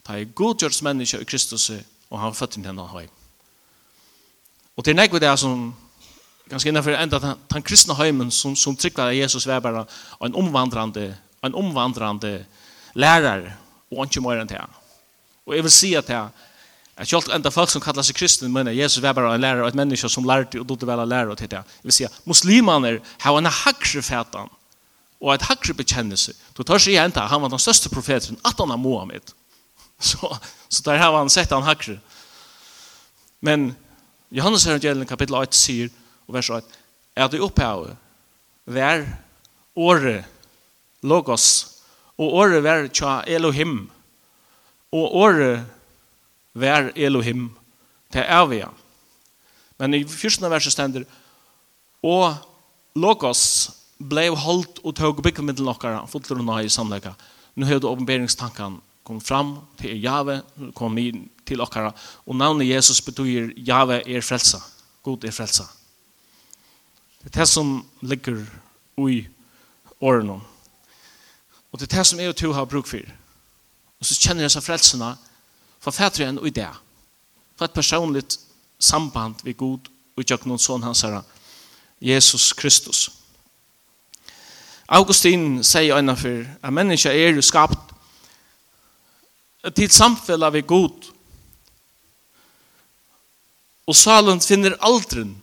ta 0.07 0.15
i 0.15 0.27
godgjørs 0.31 0.79
menneske 0.87 1.19
i 1.19 1.27
Kristus, 1.27 1.73
og 2.07 2.21
han 2.23 2.37
født 2.39 2.55
inn 2.55 2.69
henne 2.69 2.85
høy. 2.87 3.09
Og 4.79 4.85
til 4.87 4.95
nekve 4.95 5.19
det 5.19 5.27
er 5.27 5.41
som, 5.43 5.73
ganske 6.47 6.71
innenfor 6.71 6.95
enda 6.95 7.19
den 7.35 7.65
kristne 7.67 7.97
høymen 7.99 8.31
som, 8.31 8.55
som 8.55 8.77
trykker 8.79 9.11
Jesus 9.17 9.49
var 9.51 9.59
bare 9.65 9.83
en 10.23 10.39
omvandrande, 10.39 11.09
en 11.43 11.59
omvandrande 11.59 12.45
lærer, 12.95 13.49
og 13.91 14.07
ikke 14.07 14.23
mer 14.23 14.45
enn 14.45 14.53
det. 14.55 14.63
Og 15.43 15.59
jeg 15.59 15.67
vil 15.67 15.75
si 15.75 15.97
at 15.99 16.07
det 16.07 16.29
Att 16.99 17.13
jag 17.13 17.35
enda 17.35 17.51
folk 17.51 17.71
som 17.71 17.81
kallar 17.81 18.03
sig 18.03 18.15
kristne, 18.15 18.49
men 18.49 18.77
Jesus 18.77 19.03
var 19.03 19.15
bare 19.15 19.35
en 19.35 19.41
lärare 19.41 19.63
och 19.63 19.69
et 19.69 19.75
menneske 19.75 20.09
som 20.09 20.25
lärde 20.25 20.61
och 20.61 20.67
då 20.67 20.77
det 20.77 20.87
väl 20.87 21.09
lärare 21.09 21.37
til 21.37 21.49
det. 21.49 21.63
Det 21.83 21.99
vill 21.99 22.07
at 22.07 22.27
muslimene 22.27 23.01
har 23.19 23.39
en 23.39 23.47
hakre 23.47 24.03
fætan, 24.03 24.49
og 25.21 25.35
et 25.35 25.47
hakre 25.49 25.75
bekjennelse. 25.75 26.35
Du 26.55 26.63
tar 26.63 26.81
seg 26.83 26.95
igjen 26.95 27.13
til, 27.15 27.27
han 27.27 27.43
var 27.43 27.51
den 27.53 27.63
største 27.63 27.91
profeten, 27.91 28.39
at 28.47 28.59
han 28.59 28.71
er 28.71 28.81
Mohammed. 28.81 29.35
Så, 29.99 30.31
så 30.69 30.83
der 30.87 31.01
har 31.01 31.17
han 31.17 31.31
sett 31.31 31.51
han 31.51 31.65
hakre. 31.67 31.97
Men 33.43 33.73
Johannes 34.31 34.67
evangelium 34.67 35.09
kapitel 35.11 35.35
8 35.35 35.59
sier, 35.59 35.89
og 36.29 36.37
vers 36.37 36.51
8, 36.55 36.77
er 37.19 37.31
det 37.33 37.41
opphavet, 37.43 37.97
vær 38.69 39.03
året, 39.75 40.23
logos, 41.03 41.47
og 42.15 42.35
året 42.45 42.63
vær 42.63 42.87
tja 42.95 43.23
Elohim, 43.27 43.89
og 44.95 45.17
året 45.17 45.67
vær 46.55 46.93
Elohim, 46.95 47.49
til 48.13 48.23
evige. 48.23 48.69
Men 49.79 49.95
i 49.95 50.05
fyrsten 50.07 50.47
verset 50.51 50.77
stender, 50.77 51.05
og 52.03 52.39
logos 52.95 53.71
blev 53.99 54.37
holdt 54.37 54.81
og 54.85 54.95
tog 54.95 55.23
bygget 55.23 55.45
med 55.45 55.55
den 55.59 55.69
okkara, 55.69 56.07
fullt 56.07 56.31
og 56.31 56.45
nøy 56.45 56.67
i 56.67 56.69
samleika. 56.69 57.13
Nu 57.57 57.67
har 57.67 57.79
du 57.79 57.89
åpenberingstankan 57.89 58.81
kom 59.09 59.21
fram 59.25 59.55
til 59.81 59.97
Jave, 60.03 60.43
kom 60.77 60.99
inn 61.01 61.25
til 61.49 61.63
okkara, 61.65 61.95
og 62.29 62.37
navnet 62.37 62.69
Jesus 62.69 63.01
betyr 63.01 63.55
Jave 63.57 64.03
er 64.05 64.21
frelsa, 64.21 64.61
God 65.03 65.25
er 65.25 65.33
frelsa. 65.33 65.65
Det 67.23 67.33
er 67.33 67.41
det 67.41 67.49
som 67.49 67.87
ligger 68.05 68.45
ui 69.01 69.23
årene. 70.01 70.37
Og 71.73 71.81
det 71.81 71.89
er 71.89 71.97
det 71.97 72.07
som 72.07 72.21
jeg 72.21 72.29
og 72.29 72.37
to 72.37 72.53
har 72.53 72.69
bruk 72.69 72.87
for. 72.87 73.01
Og 73.99 74.07
så 74.07 74.15
kjenner 74.21 74.45
jeg 74.45 74.55
seg 74.55 74.67
frelsene, 74.67 75.15
for 75.81 75.95
fætre 75.95 76.29
enn 76.29 76.41
ui 76.43 76.53
det. 76.53 76.69
For 77.57 77.65
et 77.65 77.75
personligt 77.75 78.39
samband 78.79 79.41
vi 79.45 79.57
God 79.57 79.89
og 80.19 80.25
gjør 80.25 80.47
noen 80.47 80.63
sånn 80.63 80.85
hans 80.85 81.03
herre, 81.07 81.25
Jesus 82.01 82.53
Kristus. 82.53 83.09
Augustin 84.89 85.61
sier 85.67 85.99
ena 85.99 86.15
for 86.17 86.47
at 86.49 86.73
mennesker 86.73 87.13
er 87.13 87.37
jo 87.37 87.45
skapt 87.45 87.93
til 89.77 89.91
samfella 89.93 90.49
vi 90.55 90.63
god 90.65 91.11
og 93.89 93.97
salen 93.97 94.41
finner 94.41 94.77
aldren 94.85 95.35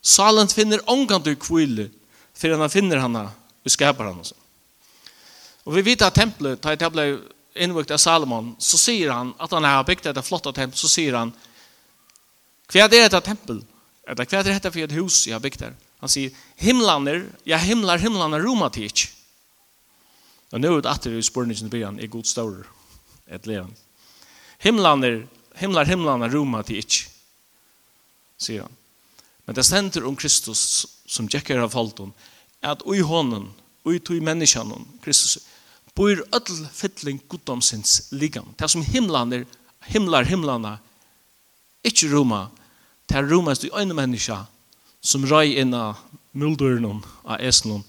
salen 0.00 0.48
finner 0.48 0.84
ångandu 0.88 1.34
kvile 1.40 1.90
for 2.34 2.56
han 2.56 2.72
finner 2.72 3.02
hana 3.02 3.26
og 3.28 3.72
skapar 3.72 4.08
hana 4.08 4.24
og 5.64 5.76
vi 5.76 5.84
vet 5.84 6.04
at 6.04 6.16
tempelet 6.16 6.62
da 6.64 6.76
det 6.76 6.92
ble 6.92 7.08
innvukt 7.54 7.92
av 7.94 8.00
Salomon 8.00 8.54
så 8.58 8.80
sier 8.80 9.12
han 9.12 9.34
at 9.38 9.52
han 9.52 9.68
har 9.68 9.84
bygd 9.86 10.08
dette 10.08 10.24
flotta 10.24 10.52
tempel 10.52 10.80
så 10.80 10.90
sier 10.90 11.18
han 11.18 11.34
hva 12.72 12.86
er 12.86 12.92
dette 12.92 13.20
tempel 13.26 13.60
hva 14.08 14.24
er 14.24 14.48
dette 14.48 14.72
for 14.72 14.84
et 14.84 14.96
hus 14.96 15.26
jeg 15.28 15.36
har 15.36 15.44
bygd 15.44 15.66
der 15.66 15.76
Han 16.04 16.12
sier, 16.12 16.34
himlaner, 16.60 17.22
ja 17.48 17.56
himlar, 17.56 17.96
himlaner, 18.02 18.42
roma 18.44 18.66
til 18.68 18.90
ikke. 18.90 19.06
Og 20.52 20.60
nå 20.60 20.68
er 20.74 20.82
det 20.84 20.90
atter 20.90 21.16
i 21.16 21.22
spørningen 21.24 21.64
til 21.64 21.72
byen, 21.72 21.96
er 21.96 22.10
god 22.12 22.28
større, 22.28 22.66
et 23.32 23.48
leven. 23.48 23.70
Himlaner, 24.60 25.22
himlar, 25.56 25.88
himlaner, 25.88 26.28
roma 26.28 26.60
til 26.60 26.82
ikke, 26.82 27.08
sier 28.36 28.66
han. 28.66 28.76
Men 29.48 29.56
det 29.56 29.64
stender 29.64 30.04
om 30.04 30.20
Kristus 30.20 30.84
som 31.08 31.24
tjekker 31.24 31.64
av 31.64 31.72
falten, 31.72 32.12
at 32.60 32.84
ui 32.84 33.00
hånden, 33.00 33.48
ui 33.88 33.96
tui 33.96 34.20
menneskjanen, 34.20 34.84
Kristus, 35.00 35.40
bor 35.96 36.20
öll 36.20 36.64
fytling 36.68 37.22
goddomsins 37.32 38.10
ligan. 38.12 38.52
Det 38.60 38.68
som 38.68 38.84
himlaner, 38.84 39.48
himlar, 39.88 40.28
himlaner, 40.28 40.82
ikke 41.80 42.12
roma, 42.12 42.50
det 43.08 43.22
er 43.22 43.32
roma 43.32 43.56
i 43.56 43.72
øyne 43.72 43.96
menneskjanen, 43.96 44.52
som 45.04 45.26
røy 45.28 45.58
inn 45.60 45.74
av 45.76 46.00
muldøren 46.32 47.02
av 47.24 47.40
Esnon 47.44 47.84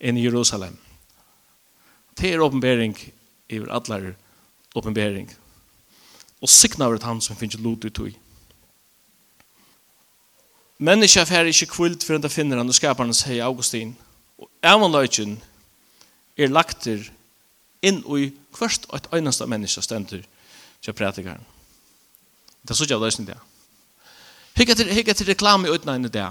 inn 0.00 0.18
i 0.18 0.24
Jerusalem. 0.24 0.76
Det 2.14 2.30
er 2.30 2.42
åpenbering 2.44 2.94
i 3.50 3.60
atler 3.74 4.14
åpenbering. 4.74 5.28
Og 6.42 6.50
sikna 6.50 6.86
over 6.86 7.02
han 7.02 7.20
som 7.20 7.36
finnes 7.36 7.58
lot 7.62 7.84
ut 7.84 8.00
i. 8.06 8.14
Menneska 10.84 11.24
fer 11.24 11.48
ikkje 11.48 11.70
kvilt 11.70 12.04
for 12.04 12.16
enda 12.16 12.28
finner 12.28 12.58
han 12.58 12.68
og 12.68 12.76
skapar 12.76 13.06
hans 13.06 13.24
hei 13.28 13.38
Augustin. 13.42 13.94
Og 14.38 14.50
evanløyken 14.66 15.38
er 16.36 16.50
lagter 16.50 17.06
inn 17.84 18.02
i 18.18 18.30
kvart 18.54 18.88
og 18.90 18.98
et 18.98 19.10
øyneste 19.14 19.46
menneska 19.46 19.84
stendur 19.84 20.24
til 20.82 20.96
prætikaren. 20.96 21.44
Det 22.62 22.72
er 22.72 22.78
så 22.78 22.86
ikke 22.86 22.98
av 22.98 23.04
løsning 23.06 23.28
det. 23.28 23.38
Hikka 24.54 24.76
til, 24.78 24.90
hygge 24.94 25.14
til 25.18 25.26
reklame 25.32 25.70
utna 25.72 25.96
enn 25.98 26.06
det. 26.06 26.28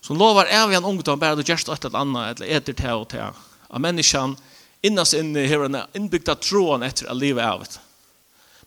Som 0.00 0.18
lovar 0.18 0.50
evig 0.50 0.78
en 0.78 0.86
ungdom 0.92 1.18
bare 1.20 1.38
du 1.38 1.42
gjerst 1.42 1.68
et 1.68 1.84
eller 1.84 1.98
annet, 1.98 2.38
eller 2.38 2.56
etter 2.56 2.76
til 2.78 3.02
og 3.02 3.08
til. 3.10 3.40
Av 3.70 3.82
menneskene 3.82 4.38
innast 4.86 5.16
inn 5.18 5.34
her 5.34 5.66
en 5.66 5.82
innbygda 5.98 6.38
troen 6.40 6.86
etter 6.86 7.10
å 7.10 7.16
livet 7.18 7.44
av 7.44 7.64
det. 7.66 7.80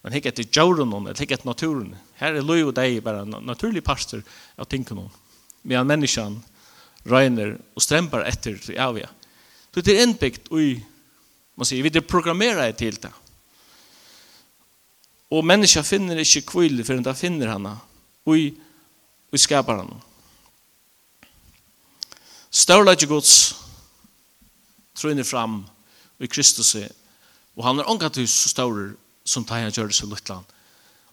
Men 0.04 0.16
hygge 0.18 0.34
til 0.36 0.50
jorden, 0.52 0.92
eller 0.92 1.16
hygge 1.16 1.40
til 1.40 1.48
naturen. 1.48 1.94
Her 2.20 2.36
er 2.36 2.44
lov 2.44 2.74
og 2.74 2.76
deg 2.76 3.00
bare 3.04 3.24
en 3.24 3.38
naturlig 3.48 3.84
pastor 3.84 4.22
av 4.60 4.68
tingene. 4.68 5.08
Medan 5.64 5.88
menneskene 5.88 6.44
regner 7.08 7.56
og 7.74 7.84
strempar 7.84 8.28
etter 8.28 8.60
til 8.60 8.80
evig. 8.80 9.08
Så 9.74 9.82
det 9.82 9.96
er 9.96 10.04
innbygd 10.04 10.52
i, 10.60 10.76
man 11.56 11.68
sier, 11.68 11.84
vi 11.84 11.92
er 11.96 12.06
programmerer 12.06 12.76
til 12.78 13.00
det. 13.00 13.12
Og 15.34 15.48
mennesker 15.48 15.88
finner 15.88 16.20
ikke 16.20 16.44
kvile, 16.52 16.84
for 16.86 17.00
de 17.00 17.16
finner 17.18 17.56
henne 17.56 17.74
i, 18.32 18.54
i 19.34 19.38
skaparen. 19.38 19.90
ikke 22.94 23.08
gods 23.08 23.56
trøyner 24.96 25.24
fram 25.24 25.64
i 26.20 26.28
Kristus 26.28 26.76
og 27.56 27.64
han 27.66 27.80
er 27.80 27.90
ångat 27.90 28.16
så 28.16 28.50
større 28.50 28.94
som 29.26 29.46
tar 29.46 29.64
han 29.64 29.72
gjør 29.72 29.88
det 29.88 29.96
så 29.96 30.06
luttland. 30.06 30.46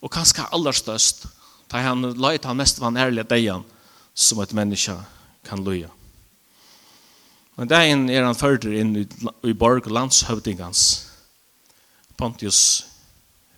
Og 0.00 0.10
kanskje 0.10 0.46
aller 0.52 0.72
størst 0.72 1.26
tar 1.68 1.84
han 1.84 2.02
løyt 2.02 2.44
han 2.44 2.56
mest 2.56 2.80
van 2.80 2.96
ærlige 2.96 3.28
deian 3.28 3.64
som 4.14 4.40
et 4.40 4.52
menneske 4.52 4.96
kan 5.44 5.62
løye. 5.64 5.90
Men 7.56 7.68
dagen 7.68 8.08
er 8.10 8.24
han 8.24 8.38
fører 8.38 8.72
inn 8.72 8.94
i, 8.96 9.06
i 9.44 9.52
borg 9.52 9.86
landshøvdingans 9.90 11.06
Pontius 12.16 12.86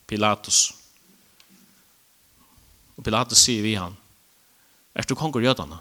Pilatus. 0.06 0.82
Og 3.02 3.06
Pilatus 3.09 3.40
sier 3.42 3.64
vi 3.66 3.73
han, 3.75 3.97
er 4.94 5.02
du 5.09 5.16
konger 5.18 5.42
jødene? 5.42 5.80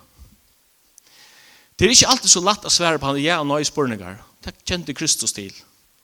Det 1.77 1.85
er 1.85 1.93
ikke 1.93 2.09
alltid 2.09 2.31
så 2.33 2.41
lett 2.41 2.65
å 2.65 2.71
svære 2.73 2.97
på 2.97 3.11
han, 3.11 3.19
ja 3.21 3.35
og 3.43 3.45
nøye 3.45 3.67
spørninger. 3.67 4.17
Det 4.41 4.55
kjente 4.65 4.95
Kristus 4.97 5.35
til. 5.37 5.53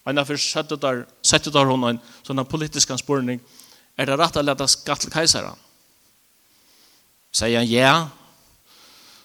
Og 0.05 0.13
når 0.13 0.27
først 0.29 0.53
sette 0.53 0.77
der, 0.77 1.01
sette 1.25 1.49
der 1.53 1.65
hun 1.65 1.87
en 1.89 1.99
sånn 2.21 2.43
politisk 2.45 2.93
spørning, 3.01 3.41
er 3.97 4.05
det 4.05 4.19
rett 4.21 4.37
å 4.37 4.45
lete 4.45 4.69
skatt 4.69 5.01
til 5.07 5.13
keiseren? 5.15 5.57
Sier 7.33 7.57
han 7.57 7.69
ja, 7.69 7.95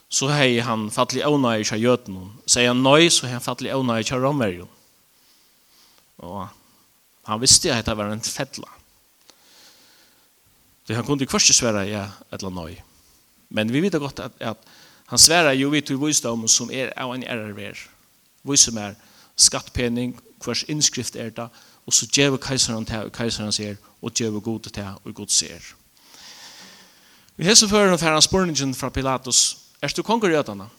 så 0.09 0.33
har 0.33 0.49
han 0.65 0.89
fattelig 0.93 1.29
ånøy 1.29 1.61
i 1.61 1.81
jødene. 1.85 2.31
Sier 2.49 2.73
han 2.73 2.81
nøy, 2.81 3.11
så 3.13 3.29
har 3.29 3.37
han 3.37 3.45
fattelig 3.45 3.77
ånøy 3.77 4.01
ikke 4.01 4.21
romerjon. 4.25 4.73
Og 6.25 6.47
han 7.29 7.45
visste 7.45 7.77
at 7.77 7.85
det 7.85 8.01
var 8.01 8.17
en 8.17 8.25
fettla. 8.25 8.81
Det 10.87 10.95
han 10.95 11.05
kunde 11.05 11.27
kvörst 11.27 11.55
svära 11.55 11.87
ja 11.87 12.09
eller 12.31 12.51
nej. 12.51 12.85
Men 13.49 13.73
vi 13.73 13.81
vet 13.81 13.93
gott 13.93 14.19
att, 14.19 14.43
at 14.43 14.67
han 15.07 15.19
svärar 15.19 15.53
ju 15.53 15.71
vid 15.71 15.87
till 15.87 15.97
visdom 15.97 16.49
som 16.49 16.71
är 16.71 16.99
av 16.99 17.15
en 17.15 17.23
error. 17.23 17.91
Visdom 18.43 18.79
är 18.79 18.95
skattpenning, 19.37 20.19
kvörs 20.41 20.65
inskrift 20.65 21.17
är 21.17 21.31
det 21.31 21.49
och 21.85 21.95
så 21.95 22.07
ger 22.07 22.39
kejsaren 22.49 22.85
till 22.85 23.11
kejsaren 23.17 23.53
ser 23.53 23.77
och 24.01 24.21
ger 24.21 24.31
god 24.31 24.63
till 24.63 24.89
och 25.03 25.15
god 25.15 25.31
ser. 25.31 25.63
Vi 27.35 27.45
hälsar 27.45 27.67
för 27.69 27.87
en 27.87 27.99
färran 27.99 28.23
spurningen 28.23 28.75
från 28.75 28.91
Pilatus. 28.91 29.57
Är 29.81 29.93
du 29.97 30.03
konger 30.03 30.31
jötarna? 30.31 30.71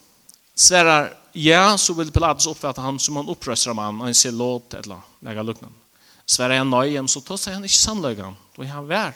Svärar 0.56 1.14
ja 1.32 1.78
så 1.78 1.94
vill 1.94 2.12
Pilatus 2.12 2.48
uppfatta 2.48 2.82
han 2.82 3.00
som 3.00 3.16
han 3.16 3.30
uppröstar 3.30 3.74
man 3.74 4.00
och 4.00 4.06
han 4.06 4.16
ser 4.16 4.32
låt 4.32 4.74
eller 4.74 5.00
något 5.20 5.46
liknande. 5.46 5.78
Svärar 6.26 6.54
jag 6.54 6.68
nej 6.68 7.08
så 7.08 7.22
tar 7.22 7.38
sig 7.38 7.54
han 7.54 7.64
inte 7.64 7.76
sannlögan 7.76 8.36
då 8.56 8.64
är 8.64 8.68
han 8.68 8.88
värd 8.88 9.14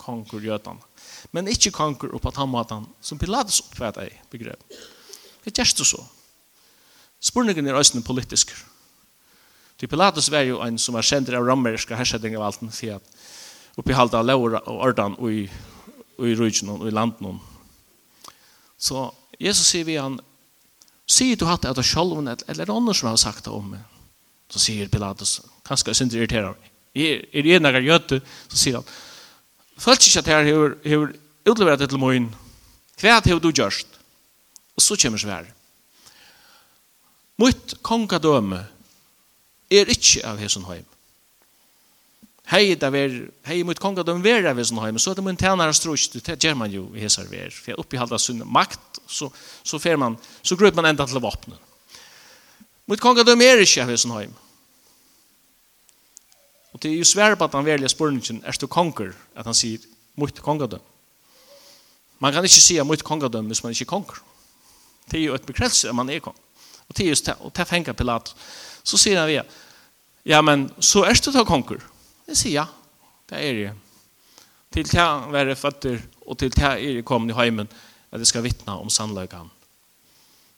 konkur 0.00 0.42
jötan. 0.44 0.80
Men 1.32 1.48
ikkje 1.48 1.72
konkur 1.74 2.14
oppa 2.16 2.32
tammatan 2.34 2.86
som 3.00 3.18
Pilatus 3.18 3.62
oppfæt 3.64 4.00
ei 4.02 4.12
begrep. 4.32 4.60
Hva 5.44 5.52
gjerst 5.52 5.80
du 5.80 5.84
så? 5.84 6.02
Spurningen 7.24 7.66
er 7.68 7.78
òsne 7.78 8.04
politisk. 8.04 8.52
Til 9.80 9.90
Pilatus 9.90 10.30
var 10.30 10.44
jo 10.46 10.60
en 10.62 10.78
som 10.78 10.94
var 10.94 11.06
kjender 11.06 11.38
av 11.38 11.46
rammerska 11.48 11.96
hersetting 11.98 12.36
av 12.36 12.46
alten 12.46 12.70
for 12.72 12.98
at 12.98 13.80
oppihalda 13.80 14.20
av 14.20 14.28
laura 14.28 14.60
og 14.70 14.82
ordan 14.86 15.16
og 15.18 15.32
i, 15.32 15.48
og 16.18 16.28
i 16.28 16.36
rujtjen 16.38 16.70
og 16.76 16.86
i 16.88 16.94
landen. 16.94 17.40
Så 18.78 19.08
Jesus 19.40 19.66
sier 19.72 19.88
vi 19.88 19.98
han 19.98 20.20
sier 21.10 21.36
du 21.36 21.46
hatt 21.48 21.64
det 21.64 21.72
av 21.72 21.82
sjolven 21.84 22.30
eller 22.30 22.62
er 22.62 22.72
andre 22.74 22.94
som 22.94 23.10
har 23.10 23.18
sagt 23.20 23.44
det 23.44 23.52
om 23.52 23.74
meg? 23.74 23.82
Så 24.52 24.60
sier 24.60 24.88
Pilatus, 24.92 25.40
kanskje 25.66 25.90
jeg 25.90 25.98
synes 25.98 26.12
det 26.12 26.20
irriterer 26.20 26.54
meg. 26.54 26.70
Er 26.94 27.42
det 27.42 27.56
en 27.56 27.66
av 27.66 27.80
gjøte? 27.82 28.20
Så 28.52 28.60
sier 28.60 28.78
han, 28.78 28.86
Følt 29.78 30.06
ikke 30.06 30.18
at 30.18 30.30
her 30.30 30.42
hever, 30.46 30.74
hever 30.84 31.12
utleveret 31.50 31.88
til 31.88 31.98
moin. 31.98 32.30
Hva 33.00 33.20
hever 33.24 33.42
du 33.42 33.50
gjørst? 33.50 33.86
Og 34.76 34.82
så 34.82 34.96
kommer 35.00 35.18
svær. 35.18 35.46
Mot 37.38 37.74
kongadøme 37.82 38.62
er 39.70 39.90
ikke 39.90 40.22
av 40.26 40.38
hesson 40.38 40.66
heim. 40.68 40.84
Hei, 42.52 42.74
da 42.78 42.90
ver, 42.92 43.14
hei 43.48 43.62
mot 43.66 43.78
kongadøme 43.80 44.22
ver 44.22 44.46
av 44.50 44.60
hesson 44.60 44.78
heim, 44.82 44.98
så 45.00 45.10
er 45.10 45.18
det 45.18 45.24
min 45.26 45.38
tænare 45.40 45.74
strust, 45.74 46.18
det 46.20 46.36
gjør 46.38 46.58
man 46.60 46.70
jo 46.70 46.86
i 46.94 47.02
hessar 47.02 47.26
ver. 47.30 47.50
For 47.50 47.72
jeg 47.72 47.80
oppihalda 47.80 48.18
sin 48.20 48.44
makt, 48.46 49.00
så, 49.08 49.30
så 49.64 49.80
fer 49.82 49.98
man, 49.98 50.18
så 50.42 50.56
grøp 50.60 50.76
man 50.78 50.92
enda 50.92 51.06
til 51.08 51.22
vapnen. 51.24 51.58
Mot 52.86 53.00
kongadøme 53.00 53.46
er 53.48 53.64
ikke 53.64 53.82
av 53.82 53.90
hesson 53.90 54.14
heim. 54.14 54.34
Og 56.74 56.82
det 56.82 56.90
er 56.90 56.98
jo 56.98 57.06
svære 57.06 57.36
på 57.38 57.46
at 57.46 57.54
han 57.54 57.64
velger 57.64 57.88
spørningen, 57.88 58.42
er 58.44 58.58
du 58.60 58.66
konger? 58.66 59.12
At 59.36 59.46
han 59.46 59.54
sier, 59.54 59.78
mot 60.18 60.42
kongadøm. 60.42 60.82
Man 62.18 62.32
kan 62.32 62.44
ikke 62.44 62.62
si 62.62 62.78
mot 62.82 63.04
kongadøm 63.04 63.46
hvis 63.46 63.62
man 63.64 63.74
ikke 63.74 63.86
er 63.86 63.92
konger. 63.94 64.18
Det 65.10 65.20
er 65.20 65.24
jo 65.24 65.34
et 65.34 65.46
bekrelse 65.46 65.88
at 65.88 65.94
man 65.94 66.10
er 66.10 66.22
kong. 66.24 66.36
Og 66.88 66.96
det 66.96 67.04
er 67.04 67.08
just 67.08 67.26
det, 67.26 67.34
og 67.40 67.52
det 67.56 67.96
Pilat. 67.96 68.34
Så 68.84 68.98
sier 68.98 69.20
han 69.20 69.28
vi, 69.28 69.40
ja, 70.24 70.40
men 70.40 70.70
så 70.80 71.04
er 71.04 71.14
du 71.14 71.30
da 71.32 71.44
konger? 71.44 71.80
Jeg 72.28 72.36
sier 72.36 72.52
ja, 72.52 72.66
det 73.30 73.38
er 73.38 73.54
jeg. 73.54 73.74
Til 74.72 74.88
til 74.88 74.98
er 75.00 75.30
være 75.30 75.56
føtter, 75.56 75.98
og 76.26 76.38
til 76.38 76.50
det 76.50 76.62
er 76.62 77.02
kommet 77.02 77.30
i 77.30 77.36
heimen, 77.38 77.68
at 78.10 78.18
jeg 78.18 78.26
skal 78.26 78.42
vittne 78.42 78.72
om 78.72 78.90
sannløkene. 78.90 79.50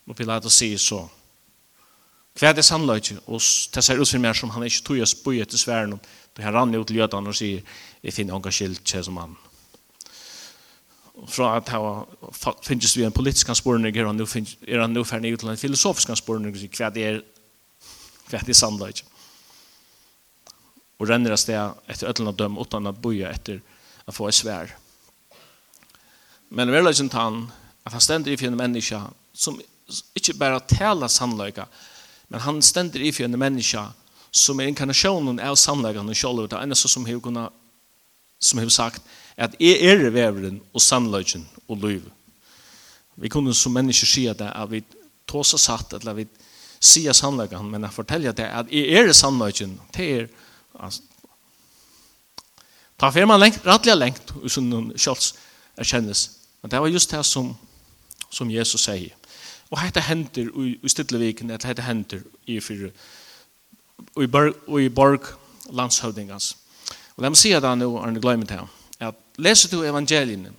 Og 0.06 0.16
Pilat 0.16 0.46
sier 0.52 0.78
så, 0.78 1.08
Hva 2.36 2.50
er 2.50 2.56
det 2.56 2.66
sannløyke? 2.68 3.16
Og 3.32 3.40
det 3.72 3.82
ser 3.84 4.00
ut 4.00 4.08
for 4.08 4.20
meg 4.20 4.36
som 4.36 4.52
han 4.52 4.66
ikke 4.66 4.84
tog 4.84 5.00
å 5.00 5.08
spøye 5.08 5.44
til 5.48 5.60
sværen, 5.60 5.96
og 5.96 6.42
han 6.44 6.52
rann 6.52 6.74
ut 6.76 6.84
til 6.88 7.00
jødene 7.00 7.32
og 7.32 7.38
sier, 7.38 7.62
jeg 8.04 8.12
finner 8.12 8.36
unga 8.36 8.52
skilt 8.52 8.84
kje 8.84 9.06
som 9.06 9.16
han. 9.22 9.36
Fra 11.32 11.54
at 11.56 11.72
han 11.72 12.04
finnes 12.64 12.92
vi 12.92 13.06
en 13.06 13.16
politisk 13.16 13.48
ansporning, 13.54 13.88
er 13.96 14.10
han 14.10 14.20
nå, 14.20 14.26
er 14.68 14.84
han 14.84 14.92
nå 14.92 15.04
ferdig 15.08 15.32
ut 15.32 15.40
til 15.40 15.54
en 15.54 15.62
filosofisk 15.62 16.12
ansporning, 16.12 16.52
hva 16.76 16.92
det 16.92 17.06
er, 17.08 17.22
hva 18.28 18.42
det 18.44 18.52
er 18.52 18.60
sannløyke. 18.60 19.08
Og 21.00 21.08
renner 21.08 21.32
av 21.32 21.40
sted 21.40 21.56
etter 21.88 22.12
ødelen 22.12 22.34
av 22.34 22.36
døm, 22.36 22.60
uten 22.60 22.88
å 22.88 22.92
bøye 22.92 23.32
etter 23.32 23.64
å 24.04 24.12
få 24.12 24.28
et 24.28 24.36
svær. 24.36 24.76
Men 26.52 26.72
verleggen 26.72 27.08
tann, 27.12 27.46
at 27.84 27.96
han 27.96 28.04
stender 28.04 28.32
i 28.32 28.38
fjerne 28.40 28.60
mennesker, 28.60 29.08
som 29.32 29.56
ikke 30.16 30.36
bare 30.36 30.60
taler 30.68 31.08
sannløyke, 31.08 31.64
men 31.64 31.94
Men 32.28 32.40
han 32.40 32.62
stender 32.62 33.00
i 33.00 33.12
för 33.12 33.28
menneska 33.28 33.38
människa 33.38 33.92
som 34.30 34.60
är 34.60 34.64
inkarnationen 34.66 35.40
av 35.40 35.54
sannläggande 35.54 36.14
själv. 36.14 36.48
Det 36.48 36.56
är 36.56 36.62
eneste 36.62 36.88
som 36.88 37.06
har 37.06 37.50
som 38.38 38.58
har 38.58 38.68
sagt 38.68 39.02
att 39.36 39.54
är 39.58 39.76
er 39.76 40.10
veveren 40.10 40.60
och 40.72 40.82
sannläggande 40.82 41.48
och 41.66 41.76
liv. 41.76 42.10
Vi 43.14 43.28
kunde 43.28 43.54
som 43.54 43.72
mennesker 43.72 44.06
si 44.06 44.26
det 44.26 44.52
att 44.52 44.70
vi 44.70 44.82
tåsa 45.24 45.58
satt 45.58 45.92
eller 45.92 46.14
vi 46.14 46.26
sier 46.78 47.12
sannläggande 47.12 47.70
men 47.70 47.84
att 47.84 47.94
forteller 47.94 48.32
det 48.32 48.52
att 48.52 48.72
är 48.72 48.84
er 48.84 49.12
sannläggande 49.12 49.78
det 49.92 50.20
är 50.20 50.28
alltså, 50.72 51.02
Ta 52.96 53.12
fer 53.12 53.26
man 53.26 53.40
lengt, 53.40 53.60
rattliga 53.64 53.94
lengt, 53.94 54.32
usun 54.42 54.92
kjolts 54.96 55.34
erkjennes. 55.76 56.30
Men 56.60 56.70
det 56.70 56.80
var 56.80 56.88
just 56.88 57.10
det 57.10 57.24
som, 57.24 57.56
som 58.30 58.50
Jesus 58.50 58.84
sier. 58.84 59.14
Og 59.70 59.80
hette 59.80 60.02
hender 60.06 60.50
i 60.54 60.88
Stidleviken, 60.88 61.50
eller 61.50 61.66
hette 61.66 61.82
hender 61.82 62.22
i 62.46 62.60
fyrir, 62.62 62.92
og 64.14 64.22
i 64.22 64.30
borg, 64.30 64.54
og 64.66 64.82
i 64.82 64.88
borg 64.92 65.32
landshøvdingans. 65.74 66.52
Og 67.16 67.24
la 67.24 67.32
meg 67.32 67.40
si 67.40 67.52
at 67.56 67.64
han 67.66 67.80
nå, 67.82 67.90
Arne 67.98 68.22
Gleimet 68.22 68.52
her, 68.54 68.68
at 69.00 69.16
leser 69.42 69.72
du 69.72 69.82
evangelien, 69.82 70.52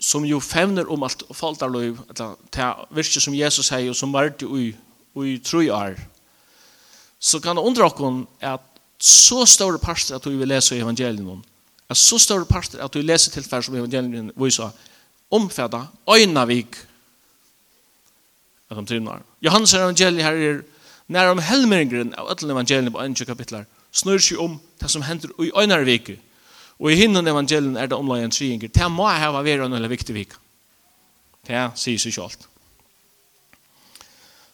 som 0.00 0.24
jo 0.28 0.38
fevner 0.40 0.88
om 0.92 1.02
alt 1.06 1.24
faltarløy, 1.34 1.94
til 2.12 2.88
virke 2.92 3.22
som 3.24 3.34
Jesus 3.34 3.70
sier, 3.70 3.90
og 3.90 3.96
som 3.96 4.12
var 4.12 4.30
det 4.30 4.46
i, 4.46 4.68
i 5.24 5.38
tru 5.42 5.64
år, 5.72 5.96
så 7.22 7.40
kan 7.40 7.56
det 7.56 7.64
undre 7.64 7.86
okkon 7.86 8.24
at 8.42 8.62
så 9.02 9.46
store 9.48 9.80
parster 9.82 10.16
at 10.16 10.24
du 10.24 10.34
vil 10.36 10.50
lese 10.50 10.76
evangeliene, 10.78 11.40
at 11.90 11.98
så 11.98 12.18
store 12.20 12.46
parster 12.46 12.82
at 12.84 12.92
du 12.92 13.00
leser 13.02 13.32
tilfær 13.34 13.64
som 13.64 13.74
evangelien 13.76 14.30
viser, 14.38 14.70
omfædda 15.32 15.86
øynavik 16.12 16.76
at 18.72 18.80
de 18.80 18.88
trinnar. 18.88 19.22
Johannes 19.44 19.74
evangeliet 19.76 20.24
her 20.24 20.40
er 20.48 20.62
nær 21.12 21.30
om 21.34 21.44
helmeringren 21.44 22.14
av 22.18 22.32
ötlen 22.32 22.54
evangeliet 22.54 22.92
på 22.92 23.04
1 23.04 23.26
kapitlar 23.28 23.68
snur 23.92 24.20
seg 24.22 24.40
om 24.40 24.56
det 24.80 24.90
som 24.90 25.04
hender 25.04 25.32
i 25.42 25.52
øynar 25.56 25.84
vike. 25.86 26.16
Og 26.80 26.92
i 26.92 26.96
hinnan 26.98 27.28
evangelien 27.28 27.76
er 27.76 27.86
det 27.86 27.98
omlag 27.98 28.24
en 28.24 28.32
triinger. 28.32 28.68
Det 28.72 28.88
må 28.90 29.06
hava 29.06 29.42
vera 29.44 29.68
en 29.68 29.90
viktig 29.90 30.14
vike. 30.14 30.40
Det 31.46 31.60
sier 31.78 31.98
seg 31.98 32.14
sjalt. 32.16 32.48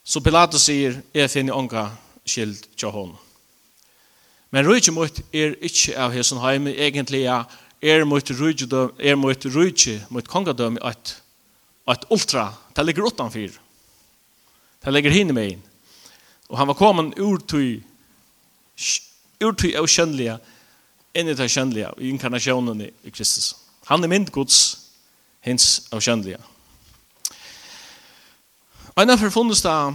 Så 0.04 0.20
Pilatus 0.24 0.64
sier, 0.64 1.02
jeg 1.14 1.30
finner 1.30 1.56
ånka 1.56 1.90
skild 2.26 2.64
til 2.76 2.92
honom. 2.92 3.16
Men 4.50 4.64
rujtje 4.64 4.92
mot 4.96 5.18
er 5.36 5.56
ikkje 5.60 5.96
av 6.00 6.14
hesson 6.16 6.40
heime, 6.40 6.72
egentlig 6.72 7.26
er 7.28 8.04
mot 8.08 8.30
rujtje, 8.30 8.68
er 8.98 9.16
mot 9.20 9.44
rujtje, 9.44 9.98
mot 10.08 10.28
kongadøm, 10.28 10.78
at, 10.80 11.18
at 11.86 12.06
ultra, 12.10 12.54
det 12.76 12.86
ligger 12.86 13.10
utanfyr. 13.10 13.52
Det 14.84 14.92
legger 14.94 15.14
hinne 15.14 15.34
med 15.34 15.54
inn. 15.54 15.64
Og 16.48 16.58
han 16.58 16.68
var 16.70 16.78
kommet 16.78 17.16
til 17.50 17.82
ur 19.42 19.54
av 19.78 19.86
kjønnelige, 19.86 20.38
inn 21.18 21.30
i 21.30 21.34
det 21.36 21.48
kjønnelige, 21.50 21.90
i 21.98 22.10
inkarnasjonen 22.12 22.84
i 22.86 23.10
Kristus. 23.10 23.54
Han 23.90 24.04
er 24.04 24.10
mynd 24.10 24.30
Guds, 24.34 24.90
hins 25.44 25.88
av 25.94 26.02
kjønnelige. 26.04 26.40
Og 28.94 29.02
en 29.02 29.14
av 29.14 29.22
funnes 29.30 29.62
da, 29.62 29.92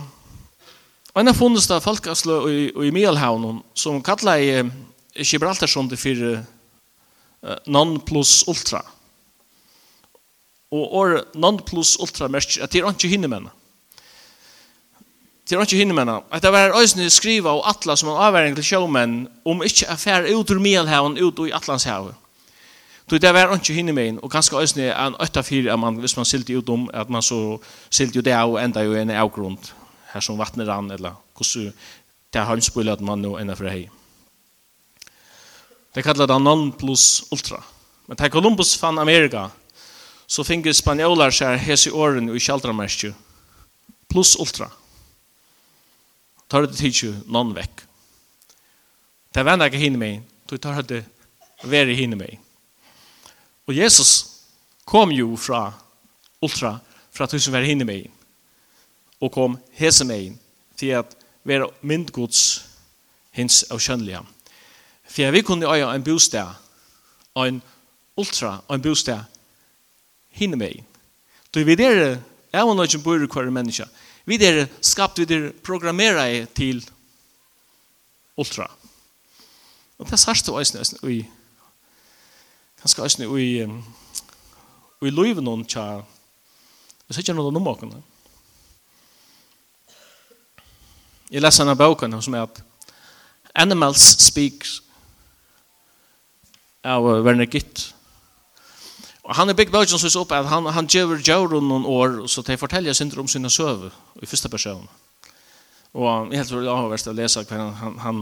en 1.19 1.31
av 1.31 1.37
funnes 1.37 1.67
da 1.67 1.81
folkaslø 1.83 2.37
i, 2.49 2.59
i 2.87 2.91
Mielhavn 2.95 3.61
som 3.75 4.01
kallet 4.03 4.69
i 5.13 5.25
Gibraltarsundet 5.27 5.99
for 5.99 6.23
uh, 6.23 7.57
non 7.67 7.99
plus 8.01 8.43
ultra. 8.47 8.79
Og 10.73 10.95
or 10.95 11.19
non 11.35 11.59
plus 11.59 11.97
ultra 11.99 12.31
merker 12.31 12.63
at 12.63 12.71
det 12.71 12.81
er 12.81 12.89
ikke 12.89 13.11
hinne 13.11 13.29
mennene 13.29 13.62
til 15.47 15.59
var 15.59 15.67
ikke 15.67 15.77
hinne 15.81 15.95
menna. 15.95 16.21
At 16.31 16.43
det 16.43 16.51
var 16.51 16.75
øyne 16.77 17.09
skriva 17.11 17.51
og 17.51 17.69
atla 17.69 17.95
som 17.99 18.09
en 18.09 18.21
avværing 18.23 18.55
til 18.55 18.63
sjåmenn 18.63 19.27
om 19.45 19.63
ikke 19.63 19.89
affær 19.91 20.23
ut 20.31 20.51
ur 20.51 20.59
Mielhaven 20.59 21.17
ut 21.19 21.47
i 21.47 21.51
Atlantshavet. 21.51 22.15
Så 23.09 23.17
det 23.19 23.33
var 23.33 23.51
ikke 23.51 23.73
hinne 23.75 23.91
menn, 23.91 24.19
og 24.23 24.31
kanskje 24.31 24.79
er 24.87 25.07
en 25.07 25.15
øtta 25.19 25.41
fyr, 25.43 25.71
at 25.73 25.79
man, 25.79 25.95
hvis 25.99 26.15
man 26.15 26.25
silti 26.25 26.55
ut 26.55 26.69
om, 26.69 26.89
at 26.93 27.09
man 27.09 27.21
så 27.21 27.59
silti 27.91 28.19
ut 28.19 28.25
det 28.25 28.33
og 28.35 28.63
enda 28.63 28.81
jo 28.81 28.93
en 28.95 29.09
avgrunn 29.09 29.57
her 30.13 30.21
som 30.21 30.37
vattnet 30.39 30.67
rann, 30.67 30.91
eller 30.91 31.11
hvordan 31.35 31.73
det 32.33 32.41
har 32.41 32.91
at 32.91 33.01
man 33.01 33.21
nå 33.21 33.37
enda 33.37 33.55
fra 33.55 33.69
hei. 33.69 33.89
Det 35.95 36.03
kallar 36.03 36.27
det 36.27 36.41
non 36.41 36.71
plus 36.71 37.23
ultra. 37.31 37.63
Men 38.07 38.17
da 38.17 38.29
Columbus 38.29 38.77
fann 38.77 38.97
Amerika, 38.97 39.49
så 40.27 40.43
finner 40.43 40.73
spanjolar 40.73 41.31
seg 41.31 41.59
hese 41.59 41.91
åren 41.91 42.29
i 42.29 42.39
kjaldramerskju 42.39 43.13
plus 44.09 44.35
ultra. 44.39 44.65
Plus 44.65 44.71
ultra 44.71 44.82
tar 46.53 46.67
det 46.67 46.77
tidsu 46.77 47.15
noen 47.33 47.55
vekk. 47.57 47.79
Det 49.33 49.41
var 49.41 49.57
ikke 49.65 49.79
hinne 49.81 49.97
meg, 49.97 50.19
du 50.45 50.59
tar 50.61 50.83
det 50.85 50.99
veri 51.65 51.95
hinne 51.97 52.19
meg. 52.19 52.35
Og 53.65 53.73
Jesus 53.73 54.11
kom 54.85 55.09
jo 55.09 55.33
fra 55.39 55.71
ultra, 56.45 56.75
fra 57.09 57.25
tusen 57.31 57.55
var 57.55 57.65
hinne 57.65 57.87
meg, 57.89 58.05
og 59.17 59.33
kom 59.33 59.57
hese 59.79 60.05
meg 60.05 60.35
til 60.77 60.93
at 60.99 61.17
være 61.41 61.71
myndgods 61.81 62.61
hins 63.33 63.63
av 63.73 63.81
kjønnelige. 63.81 64.21
For 65.09 65.33
vi 65.33 65.41
kunne 65.41 65.73
øye 65.73 65.89
en 65.89 66.05
bostad, 66.05 66.53
en 67.33 67.63
ultra, 68.17 68.59
en 68.69 68.81
bostad 68.81 69.25
hinne 70.37 70.61
meg. 70.61 70.83
Du 71.49 71.63
vet 71.65 71.81
det, 71.81 72.19
jeg 72.53 72.67
var 72.67 72.77
noen 72.77 73.01
bor 73.01 73.17
i 73.17 73.25
hver 73.25 73.49
menneske, 73.49 73.89
Vi 74.25 74.39
er 74.45 74.65
skapt, 74.81 75.19
vi 75.19 75.27
er 75.35 75.51
programmeret 75.63 76.53
til 76.55 76.79
ultra. 78.37 78.69
Og 79.97 80.05
det 80.05 80.13
er 80.13 80.21
sørst 80.21 80.49
og 80.49 80.59
øyne, 80.59 80.79
øyne, 80.79 80.99
øyne, 81.03 81.27
ganske 82.81 83.01
øyne, 83.01 83.27
øyne, 83.35 83.83
øyne, 85.01 85.27
øyne, 85.27 85.41
noen 85.41 85.65
tja, 85.65 86.03
jeg 87.13 87.15
sier 87.15 87.23
ikke 87.27 87.35
noe 87.37 87.51
om 87.51 87.67
åkene. 87.67 87.97
Jeg 91.33 91.43
leser 91.43 91.65
en 91.65 91.73
av 91.73 91.77
bøkene 91.77 92.21
som 92.23 92.35
er 92.37 92.47
at 92.47 92.61
Animals 93.53 94.01
Speaks 94.23 94.79
av 96.83 97.05
Werner 97.25 97.45
Gitt, 97.45 97.91
Og 99.23 99.35
han 99.37 99.49
er 99.49 99.55
bygd 99.55 99.71
bøkjen 99.71 99.99
som 99.99 100.09
er 100.09 100.19
opp 100.19 100.33
at 100.35 100.49
han, 100.51 100.67
han 100.75 100.89
gjør 100.91 101.21
djøren 101.23 101.67
noen 101.69 101.85
år, 101.87 102.23
så 102.27 102.43
de 102.43 102.59
forteller 102.59 102.95
sin 102.95 103.11
om 103.19 103.27
sine 103.27 103.49
søve 103.49 103.91
i 104.19 104.27
første 104.27 104.51
person. 104.51 104.83
Og 105.93 106.31
jeg 106.33 106.41
helt 106.41 106.49
tror 106.49 106.63
det 106.65 106.71
er 106.73 106.89
verst 106.91 107.07
å 107.07 107.15
lese 107.15 107.43
hva 107.47 107.59
han, 107.59 107.75
han, 107.79 107.99
han, 108.03 108.21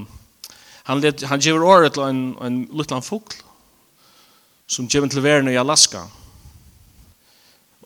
han, 0.90 1.02
let, 1.02 1.24
han 1.26 1.42
gjør 1.42 1.66
året 1.66 1.96
til 1.96 2.06
en, 2.06 2.22
en 2.44 2.60
liten 2.78 3.06
fugl 3.06 3.40
som 4.72 4.88
gjør 4.88 5.08
til 5.10 5.24
verden 5.24 5.50
i 5.52 5.58
Alaska. 5.60 6.04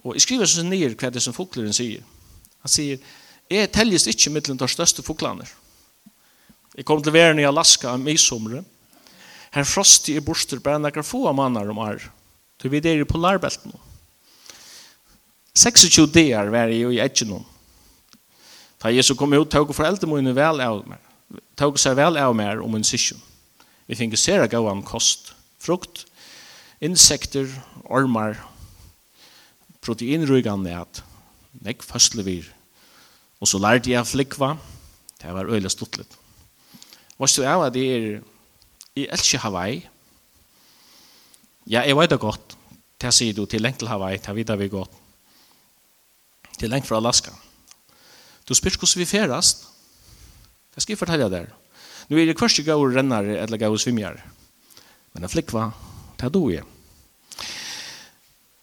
Og 0.04 0.18
jeg 0.18 0.26
skriver 0.26 0.50
sånn 0.50 0.70
nyer 0.70 0.98
hva 1.00 1.10
det 1.14 1.24
som 1.24 1.34
fugleren 1.34 1.74
sier. 1.74 2.04
Han 2.66 2.74
sier, 2.74 3.00
jeg 3.50 3.72
telles 3.74 4.10
ikke 4.10 4.34
mittelen 4.34 4.60
de 4.60 4.68
største 4.70 5.06
fuglene. 5.06 5.48
Jeg 6.76 6.86
kom 6.86 7.00
til 7.02 7.16
verden 7.16 7.40
i 7.40 7.48
Alaska 7.48 7.96
i 7.96 8.18
somre. 8.20 8.62
Her 9.56 9.66
frostig 9.70 10.18
i 10.20 10.26
borster 10.26 10.60
bare 10.60 10.82
nekker 10.84 11.06
få 11.06 11.24
mannar 11.34 11.70
om 11.72 11.80
året. 11.80 12.10
Så 12.62 12.72
vi 12.72 12.80
er 12.80 13.02
i 13.02 13.08
polarbelten 13.08 13.74
nå. 13.74 13.82
26 15.56 16.10
dager 16.12 16.50
var 16.52 16.72
jeg 16.72 16.90
i 16.92 17.00
etter 17.00 17.28
noen. 17.30 17.46
Da 18.82 18.92
Jesus 18.92 19.18
kom 19.18 19.34
ut, 19.34 19.50
tog 19.50 19.72
foreldre 19.74 20.10
mine 20.10 20.34
vel 20.36 20.60
av 20.62 20.84
meg. 20.86 21.00
Tog 21.58 21.80
seg 21.82 21.96
vel 21.98 22.20
av 22.20 22.36
meg 22.38 22.60
om 22.62 22.76
en 22.76 22.86
sysjon. 22.86 23.22
Vi 23.88 23.96
finner 23.98 24.20
sere 24.20 24.50
gav 24.52 24.68
han 24.68 24.84
kost, 24.86 25.32
frukt, 25.62 26.04
insekter, 26.84 27.48
ormar, 27.86 28.38
proteinryggan 29.86 30.66
nät, 30.66 31.02
nek 31.64 31.86
fastlevir. 31.86 32.50
Og 33.40 33.50
så 33.50 33.62
lærte 33.62 33.94
jeg 33.94 34.10
flikva. 34.10 34.56
Det 35.22 35.34
var 35.34 35.50
øyla 35.50 35.72
stuttlet. 35.72 36.10
Varst 37.18 37.40
du 37.40 37.46
av 37.48 37.64
at 37.70 37.78
jeg 37.80 37.96
er 37.96 38.22
i 39.00 39.08
Elche 39.08 39.40
Hawaii, 39.40 39.86
Ja, 41.66 41.82
jeg 41.82 41.98
vet 41.98 42.14
det 42.14 42.22
godt. 42.22 42.56
Det 43.02 43.12
sier 43.14 43.34
du 43.34 43.46
til 43.50 43.64
lengt 43.64 43.80
til 43.82 43.90
Hawaii, 43.90 44.22
det 44.22 44.36
vet 44.38 44.54
vi 44.60 44.70
godt. 44.70 44.92
Til 46.60 46.70
lengt 46.70 46.88
fra 46.88 46.98
Alaska. 47.02 47.34
Du 48.46 48.54
spyrt 48.54 48.78
hvordan 48.78 49.02
vi 49.02 49.10
ferast. 49.10 49.66
Det 50.76 50.84
skal 50.84 50.94
jeg 50.94 51.02
fortelle 51.02 51.30
deg. 51.32 51.50
Nå 52.10 52.20
er 52.20 52.30
det 52.30 52.38
kvørste 52.38 52.64
gau 52.68 52.86
rennare 52.86 53.40
eller 53.42 53.58
gau 53.58 53.74
svimjare. 53.82 54.22
Men 55.14 55.26
det 55.26 55.32
flikva, 55.34 55.72
det 56.20 56.28
er 56.28 56.34
du 56.34 56.44
jeg. 56.54 56.66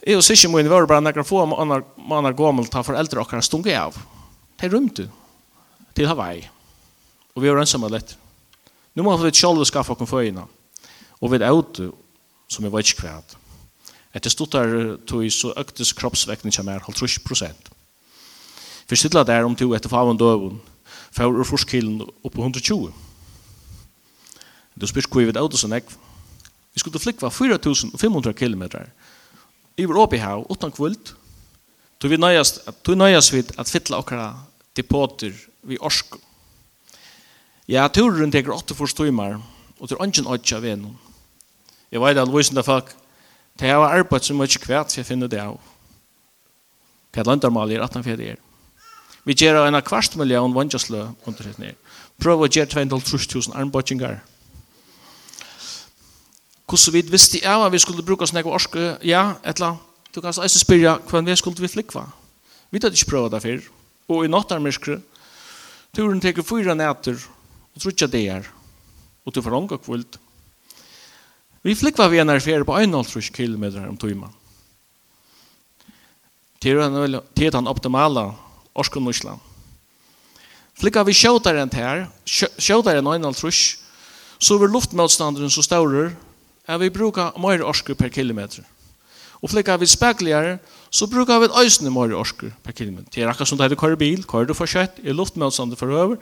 Jeg 0.02 0.18
og 0.18 0.24
sikker 0.26 0.50
min 0.50 0.70
var 0.70 0.86
bare 0.90 1.02
nekker 1.02 1.26
få 1.26 1.44
måneder 1.46 2.34
gammel 2.38 2.66
ta 2.70 2.82
foreldre 2.86 3.22
okkar 3.22 3.42
stunge 3.42 3.74
av. 3.78 3.98
Det 4.58 4.70
rymte 4.70 5.08
til 5.94 6.10
Hawaii. 6.10 6.42
Og 7.34 7.42
vi 7.42 7.50
var 7.50 7.62
ensamma 7.62 7.90
litt. 7.90 8.14
Nå 8.94 9.04
må 9.06 9.14
vi 9.18 9.32
sjálve 9.34 9.66
skaffa 9.66 9.94
okkur 9.94 10.10
føyina. 10.10 10.46
Og 11.22 11.32
vi 11.32 11.38
er 11.40 11.54
ute 11.54 11.90
som 12.52 12.66
jeg 12.66 12.74
vet 12.74 12.90
ikke 12.90 13.06
kvært. 13.06 13.36
Etter 14.12 14.32
stuttar 14.32 14.74
tog 15.08 15.24
så 15.32 15.54
øktes 15.56 15.94
kroppsvekten 15.96 16.52
kommer 16.52 16.84
halv 16.84 16.98
trus 16.98 17.16
prosent. 17.24 17.70
For 18.86 18.98
stilla 18.98 19.24
der 19.24 19.46
om 19.48 19.56
to 19.56 19.70
etter 19.72 19.88
faven 19.88 20.20
døven, 20.20 20.60
for 21.12 21.32
ur 21.32 21.48
forskillen 21.48 22.02
opp 22.04 22.34
på 22.34 22.44
120. 22.44 22.92
Du 24.76 24.86
spyrt 24.88 25.08
hvor 25.08 25.22
vi 25.22 25.30
vet 25.30 25.40
av 25.40 25.52
sånn 25.56 25.76
ekv. 25.76 25.96
Vi 26.72 26.80
skulle 26.80 27.00
flikva 27.00 27.28
4500 27.32 28.32
kilometer 28.36 28.88
iver 29.76 29.98
oppi 30.00 30.20
hav, 30.20 30.44
utan 30.50 30.72
kvult. 30.72 31.14
Tog 32.00 32.12
vi 32.12 32.18
nøyast, 32.20 32.62
tog 32.84 32.98
nøyast 32.98 33.32
vid 33.32 33.52
at 33.60 33.70
fytla 33.70 34.00
okkara 34.02 34.32
depoter 34.76 35.32
vi 35.68 35.78
orsko. 35.80 36.18
Ja, 37.70 37.86
turen 37.88 38.32
teker 38.32 38.56
8 38.56 38.74
forstøymar, 38.76 39.38
og 39.78 39.88
til 39.88 39.96
er 39.96 40.04
ungen 40.04 40.28
odja 40.28 40.58
ved 40.60 40.80
noen. 40.80 41.11
Jeg 41.92 42.00
vet 42.00 42.18
at 42.18 42.28
løsende 42.28 42.64
folk, 42.64 42.94
det 43.60 43.68
er 43.68 43.76
arbeid 43.76 44.24
som 44.24 44.40
er 44.40 44.48
ikke 44.48 44.66
kvært, 44.66 44.96
jeg 44.96 45.06
finner 45.06 45.28
det 45.28 45.42
av. 45.42 45.58
Hva 47.12 47.20
er 47.20 47.28
landarmal 47.28 47.72
er 47.74 47.84
18 47.84 48.04
fjerde 48.06 48.30
er. 48.32 48.40
Vi 49.28 49.36
gjør 49.36 49.66
en 49.66 49.76
kvart 49.84 50.16
million 50.16 50.54
vannjøsle 50.54 51.04
undersøkninger. 51.28 51.76
Prøv 52.18 52.42
å 52.42 52.48
gjøre 52.48 52.86
2.000 52.88 53.52
armbøttingar. 53.54 54.22
Hvordan 56.66 56.94
vi 56.94 57.02
visste 57.12 57.42
jeg 57.42 57.66
at 57.66 57.72
vi 57.72 57.82
skulle 57.82 58.04
bruke 58.06 58.24
oss 58.24 58.32
nekva 58.32 58.56
orske, 58.56 58.96
ja, 59.04 59.34
etla, 59.44 59.74
du 60.14 60.20
kan 60.20 60.32
altså 60.32 60.48
spyrja 60.48 60.96
hva 61.10 61.20
vi 61.26 61.36
skulle 61.36 61.60
vi 61.60 61.68
flikva. 61.68 62.06
Vi 62.72 62.80
hadde 62.80 62.96
ikke 62.96 63.12
prøvd 63.12 63.36
det 63.36 63.42
før. 63.44 63.62
Og 64.08 64.24
i 64.24 64.32
nattarmyrskre, 64.32 64.98
turen 65.92 66.20
teker 66.20 66.44
fyra 66.44 66.74
nætter 66.74 67.20
og 67.20 67.84
trutja 67.84 68.08
er. 68.16 68.48
Og 69.24 69.34
du 69.34 69.42
får 69.42 69.60
omgå 69.60 69.76
kvult. 69.84 70.18
Vi 71.62 71.74
flikva 71.78 72.08
vi 72.10 72.18
enar 72.18 72.42
fyrir 72.42 72.64
på 72.66 72.74
1,5 72.74 73.30
km 73.30 73.64
om 73.86 73.98
tøyma. 73.98 74.30
Det 76.62 76.74
er 76.74 77.54
den 77.54 77.70
optimala 77.70 78.32
orskun 78.74 79.04
nuslan. 79.06 79.40
Flikva 80.78 81.04
vi 81.06 81.14
sjåtar 81.14 81.58
enn 81.62 81.70
her, 81.74 82.08
sjåtar 82.26 82.98
enn 82.98 83.06
1,5 83.06 83.78
så 84.42 84.58
er 84.58 84.72
luftmotstanderen 84.74 85.50
så 85.54 85.62
staurer 85.62 86.16
er 86.66 86.78
vi 86.82 86.90
brukar 86.90 87.36
mer 87.38 87.62
orskur 87.62 87.94
per 87.94 88.10
kilometer. 88.10 88.64
Og 89.42 89.50
flikka 89.50 89.76
vi 89.78 89.86
spekligare, 89.90 90.58
så 90.90 91.06
brukar 91.10 91.40
vi 91.42 91.50
øysene 91.58 91.90
mer 91.90 92.14
orskur 92.14 92.50
per 92.62 92.72
kilometer. 92.72 93.10
Det 93.10 93.22
er 93.22 93.30
akkurat 93.30 93.48
som 93.48 93.58
det 93.58 93.70
er 93.70 93.78
kvar 93.78 93.94
bil, 93.98 94.22
kvar 94.24 94.46
du 94.46 94.54
for 94.54 94.70
kjøtt, 94.70 95.00
er 95.02 95.14
luftmotstander 95.14 95.78
for 95.78 95.90
over, 95.90 96.16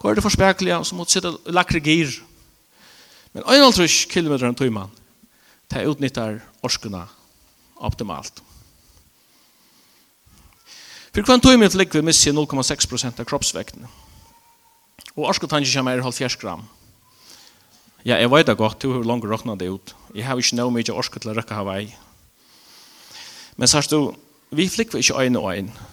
kvar 0.00 0.14
du 0.14 0.20
for 0.20 0.32
spekligare, 0.32 0.84
så 0.84 0.96
måtte 0.96 1.16
sitte 1.16 1.32
lakre 1.48 1.80
gir. 1.80 2.12
Men 3.36 3.44
1,5 3.44 4.08
km 4.08 4.32
en 4.48 4.54
timan, 4.56 4.92
det 5.68 5.82
utnyttar 5.84 6.38
orskuna 6.64 7.02
optimalt. 7.76 8.40
For 11.12 11.20
hver 11.20 11.42
timen 11.44 11.68
til 11.68 11.82
likvid 11.82 12.04
missi 12.04 12.32
0,6% 12.32 13.20
av 13.20 13.28
kroppsvekten. 13.28 13.84
Og 15.16 15.28
orskutangen 15.28 15.68
kommer 15.68 16.00
er 16.00 16.04
70 16.04 16.40
gram. 16.40 16.64
Ja, 18.08 18.16
jeg 18.16 18.32
vet 18.32 18.48
det 18.48 18.56
godt, 18.56 18.80
du 18.80 18.94
har 18.94 19.04
langt 19.04 19.28
råknet 19.28 19.60
det 19.60 19.68
ut. 19.68 19.94
Jeg 20.14 20.24
har 20.24 20.40
ikke 20.40 20.56
noe 20.56 20.72
mye 20.72 20.96
orskut 20.96 21.26
til 21.26 21.34
å 21.34 21.36
røkke 21.36 21.60
Hawaii. 21.60 21.92
Men 23.60 23.68
sørst 23.68 23.92
du, 23.92 24.14
vi 24.48 24.68
flikker 24.68 25.02
ikke 25.02 25.20
øyne 25.26 25.44
og 25.44 25.52
øyne. 25.52 25.88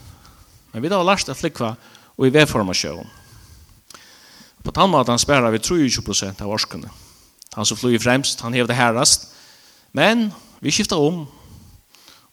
Men 0.71 0.83
vi 0.83 0.95
har 0.95 1.03
lært 1.03 1.27
å 1.27 1.35
flikke 1.35 1.75
og 2.15 2.27
i 2.27 2.31
vedformasjon. 2.39 3.09
På 4.63 4.71
tannmaten 4.71 5.19
sparer 5.19 5.51
vi 5.51 5.59
23% 5.59 6.39
av 6.39 6.55
orskene. 6.55 7.02
Han 7.53 7.65
som 7.65 7.77
flyr 7.77 8.01
fremst, 8.01 8.41
han 8.41 8.53
hever 8.53 8.71
det 8.71 8.77
herrast. 8.77 9.29
Men 9.93 10.31
vi 10.63 10.71
skifter 10.73 10.97
om. 10.97 11.25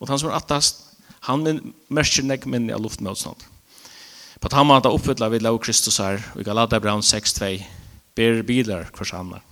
Og 0.00 0.08
han 0.08 0.18
som 0.18 0.30
er 0.30 0.38
attast, 0.38 0.86
han 1.28 1.44
merker 1.92 2.24
nek 2.24 2.46
minne 2.48 2.72
av 2.72 2.80
luftmøtstand. 2.80 3.42
På 4.40 4.48
at 4.48 4.56
han 4.56 4.66
må 4.66 4.78
ha 4.78 4.88
oppfylla 4.88 5.28
vid 5.28 5.44
lov 5.44 5.58
Kristus 5.60 6.00
her, 6.00 6.22
og 6.32 6.40
i 6.40 6.46
Galata 6.46 6.80
Brown 6.80 7.04
6-2, 7.04 7.58
ber 8.16 8.40
bilar 8.46 8.88
hver 8.96 9.08
samar. 9.08 9.42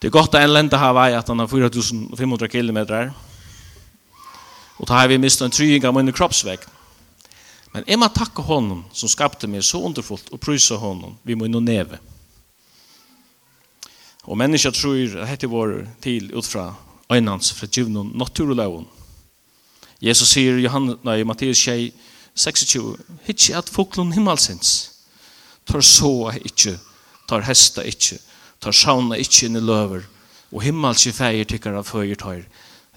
Det 0.00 0.08
er 0.08 0.16
godt 0.16 0.34
at 0.34 0.46
en 0.46 0.54
lente 0.54 0.78
har 0.80 0.94
vei 0.96 1.10
at 1.12 1.28
han 1.28 1.42
har 1.42 1.48
4500 1.50 2.48
kilometer. 2.48 3.10
Og 4.80 4.88
da 4.88 5.02
har 5.02 5.10
vi 5.12 5.20
mistet 5.20 5.44
en 5.44 5.52
trying 5.52 5.84
av 5.84 5.92
min 5.94 6.12
kroppsvekt. 6.12 6.68
Men 7.74 7.84
jeg 7.86 8.00
må 8.00 8.08
takke 8.08 8.42
honom 8.42 8.86
som 8.96 9.12
skapte 9.12 9.46
meg 9.46 9.62
så 9.62 9.82
underfullt 9.84 10.32
og 10.32 10.40
prysa 10.40 10.80
honom 10.80 11.18
vi 11.22 11.36
må 11.36 11.46
inn 11.46 11.58
og 11.60 11.66
neve. 11.68 12.00
Og 14.28 14.36
mennesker 14.36 14.70
tror 14.70 15.22
at 15.22 15.30
dette 15.32 15.48
var 15.50 15.72
til 16.02 16.30
utfra 16.36 16.74
øynans 17.12 17.52
fra 17.52 17.66
djivnen 17.66 18.12
naturloven. 18.14 18.86
Jesus 20.00 20.28
sier 20.32 20.56
i 20.56 21.24
Matteus 21.24 21.68
26, 22.34 22.96
«Hittje 23.26 23.56
at 23.56 23.68
foklun 23.68 24.12
himmelsins, 24.12 24.90
tar 25.66 25.80
såa 25.84 26.34
ikkje, 26.40 26.78
tar 27.28 27.44
hesta 27.44 27.84
ikkje, 27.84 28.18
tar 28.60 28.72
sauna 28.72 29.18
ikkje 29.20 29.48
inn 29.48 29.60
i 29.60 29.64
løver, 29.64 30.06
og 30.52 30.64
himmelske 30.64 31.12
feir 31.12 31.44
tykkar 31.44 31.76
av 31.78 31.88
føyer 31.88 32.18
tar, 32.18 32.42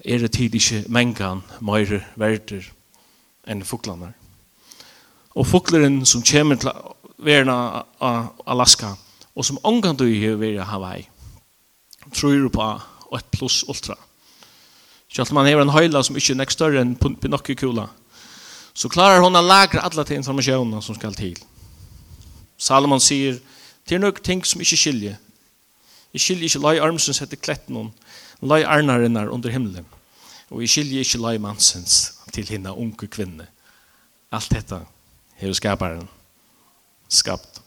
er 0.03 0.23
det 0.23 0.33
tid 0.36 0.55
ikkje 0.55 0.83
mengan, 0.88 1.43
meire 1.62 2.01
verder 2.19 2.65
enn 3.47 3.63
foklanar. 3.67 4.13
Og 5.36 5.47
fokleren 5.47 6.03
som 6.05 6.23
kommer 6.23 6.59
til 6.59 6.71
verna 7.17 7.83
av 7.99 8.33
Alaska, 8.47 8.93
og 9.36 9.45
som 9.45 9.59
omgang 9.63 9.97
du 9.97 10.05
i 10.05 10.19
høy 10.21 10.59
Hawaii, 10.62 11.07
tror 12.11 12.49
på 12.49 12.81
et 13.17 13.25
plus 13.31 13.63
ultra. 13.67 13.95
Selv 15.13 15.29
om 15.29 15.35
man 15.35 15.45
har 15.45 15.61
en 15.61 15.69
høyla 15.69 16.01
som 16.03 16.15
ikke 16.17 16.33
er 16.33 16.39
nek 16.41 16.51
større 16.51 16.81
enn 16.81 16.95
Pinocchio-kula, 16.97 17.87
så 18.73 18.89
klarar 18.89 19.21
hon 19.21 19.35
att 19.35 19.43
lagra 19.43 19.81
alla 19.81 20.03
till 20.03 20.15
informationen 20.15 20.81
som 20.81 20.95
skal 20.95 21.13
til. 21.13 21.37
Salomon 22.57 23.01
säger, 23.01 23.39
det 23.83 23.95
är 23.95 23.99
nog 23.99 24.23
ting 24.23 24.45
som 24.45 24.61
inte 24.61 24.77
skiljer. 24.77 25.15
Jeg 26.13 26.21
skiljer 26.21 26.43
ikke 26.43 26.59
lai 26.61 26.79
armsens 26.79 27.21
etter 27.21 27.37
kletten 27.41 27.75
hon, 27.75 27.93
lai 28.41 28.61
arnarinnar 28.63 29.31
under 29.33 29.49
himmelen. 29.49 29.85
Og 30.49 30.61
jeg 30.61 30.69
skiljer 30.69 31.05
ikke 31.05 31.21
lai 31.21 31.37
mansens 31.37 32.13
til 32.33 32.47
hinna 32.47 32.73
unge 32.77 33.07
kvinne. 33.07 33.47
Alt 34.31 34.51
dette 34.53 34.79
har 35.39 35.53
skaparen 35.53 36.07
skapt. 37.09 37.61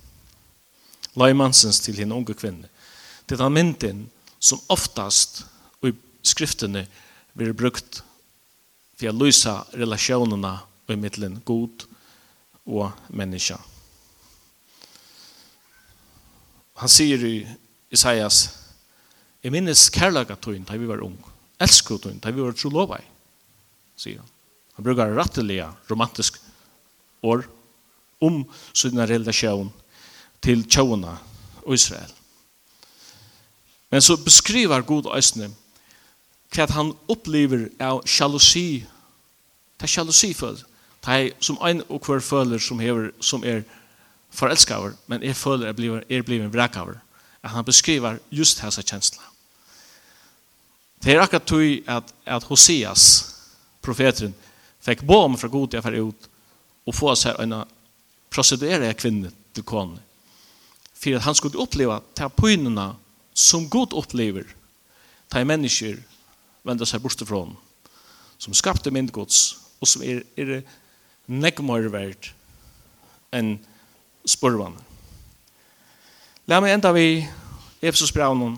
Lai 1.16 1.32
mansens 1.32 1.80
til 1.80 1.98
hinna 1.98 2.14
unge 2.14 2.34
kvinne. 2.34 2.70
Det 3.28 3.40
er 3.40 3.48
mynden 3.48 4.06
som 4.46 4.62
oftast 4.72 5.44
i 5.86 5.92
skriftene 6.26 6.86
blir 7.36 7.54
brukt 7.56 8.02
for 8.96 9.10
å 9.10 9.16
løse 9.16 9.54
relasjonene 9.76 10.52
i 10.92 10.96
middelen 10.98 11.40
god 11.46 11.84
og 12.66 13.10
menneske. 13.10 13.58
Han 16.76 16.92
sier 16.92 17.22
i 17.24 17.36
Isaias, 17.92 18.46
jeg 19.42 19.54
minnes 19.54 19.86
kærlaga 19.94 20.36
tøyen 20.40 20.66
da 20.68 20.76
vi 20.76 20.88
var 20.88 21.02
ung, 21.04 21.16
elsker 21.62 22.00
tøyen 22.02 22.20
da 22.22 22.32
vi 22.34 22.44
var 22.44 22.56
trolovei, 22.56 23.02
sier 23.96 24.20
han. 24.20 24.32
Han 24.76 24.84
brukar 24.84 25.14
rattelige 25.16 25.70
romantisk 25.88 26.36
år 27.24 27.46
om 28.20 28.42
sin 28.76 29.00
relasjon 29.00 29.70
til 30.44 30.66
tjåna 30.68 31.14
og 31.64 31.78
Israel. 31.78 32.12
Men 33.90 34.02
så 34.02 34.16
beskriver 34.16 34.82
Gud 34.82 35.06
æsne 35.16 35.50
hva 36.54 36.66
han 36.72 36.92
opplever 37.10 37.68
av 37.82 38.02
sjalusi. 38.08 38.84
Det 39.76 39.86
er 39.86 39.92
sjalusi 39.92 40.32
for 40.34 40.56
Det 41.06 41.14
er 41.14 41.32
som 41.40 41.58
en 41.62 41.82
og 41.88 42.02
hver 42.06 42.20
føler 42.20 42.58
som, 42.58 42.78
hever, 42.78 43.12
som 43.20 43.44
er 43.44 43.62
forelskaver, 44.30 44.96
men 45.06 45.22
er 45.22 45.34
føler 45.34 45.68
er 45.68 45.72
blivet, 45.72 46.04
er 46.10 46.22
blivet 46.22 46.52
vrakaver. 46.52 46.98
At 47.42 47.50
han 47.50 47.64
beskriver 47.64 48.18
just 48.30 48.60
hans 48.60 48.80
kjensla. 48.82 49.22
Det 51.04 51.14
er 51.14 51.20
akkurat 51.20 51.46
tog 51.46 51.82
at, 51.86 52.14
at 52.26 52.44
Hoseas, 52.44 53.34
profeteren, 53.82 54.34
fikk 54.82 55.04
bo 55.06 55.20
om 55.24 55.36
fra 55.38 55.48
god 55.48 55.68
til 55.70 56.00
å 56.00 56.08
ut 56.08 56.28
og 56.86 56.94
få 56.94 57.14
seg 57.14 57.38
en 57.42 57.54
prosedere 58.30 58.92
kvinne 58.98 59.30
til 59.54 59.62
kone. 59.66 60.00
For 60.94 61.14
at 61.14 61.22
han 61.22 61.34
skulle 61.34 61.60
oppleve 61.62 62.00
til 62.16 62.32
pynene 62.34 62.88
som 63.36 63.68
Gud 63.68 63.92
opplever 63.92 64.48
ta 65.28 65.42
i 65.42 65.48
mennesker 65.48 66.00
vende 66.66 66.86
seg 66.88 67.02
bort 67.04 67.20
ifrån 67.20 67.54
som 68.40 68.56
skapte 68.56 68.92
mynd 68.92 69.12
Guds 69.14 69.56
og 69.80 69.90
som 69.90 70.04
er, 70.04 70.22
er 70.40 70.62
nekmare 71.28 71.90
verd 71.92 72.30
enn 73.34 73.56
spørvann. 74.26 74.76
La 76.46 76.60
meg 76.62 76.76
enda 76.76 76.92
vi 76.94 77.26
Efesus 77.82 78.14
braunen 78.14 78.56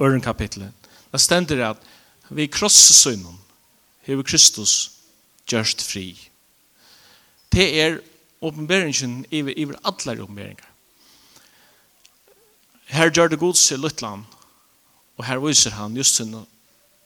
øren 0.00 0.22
kapitlet. 0.22 0.72
Det 1.12 1.20
stender 1.20 1.64
at 1.70 1.82
vi 2.30 2.48
krosse 2.50 2.94
synden 2.94 3.36
hever 4.06 4.22
Kristus 4.26 4.92
gjørst 5.50 5.82
fri. 5.82 6.14
Det 7.52 7.66
er 7.80 8.00
åpenberingen 8.40 9.24
i, 9.30 9.40
i 9.40 9.66
alle 9.84 10.22
åpenberinger. 10.22 10.66
Her 12.86 13.10
gjør 13.10 13.32
det 13.32 13.40
god 13.42 13.58
seg 13.58 13.80
litt 13.82 14.02
land, 14.02 14.24
og 15.16 15.24
her 15.26 15.40
viser 15.42 15.74
han 15.74 15.96
just 15.96 16.20
sin, 16.20 16.34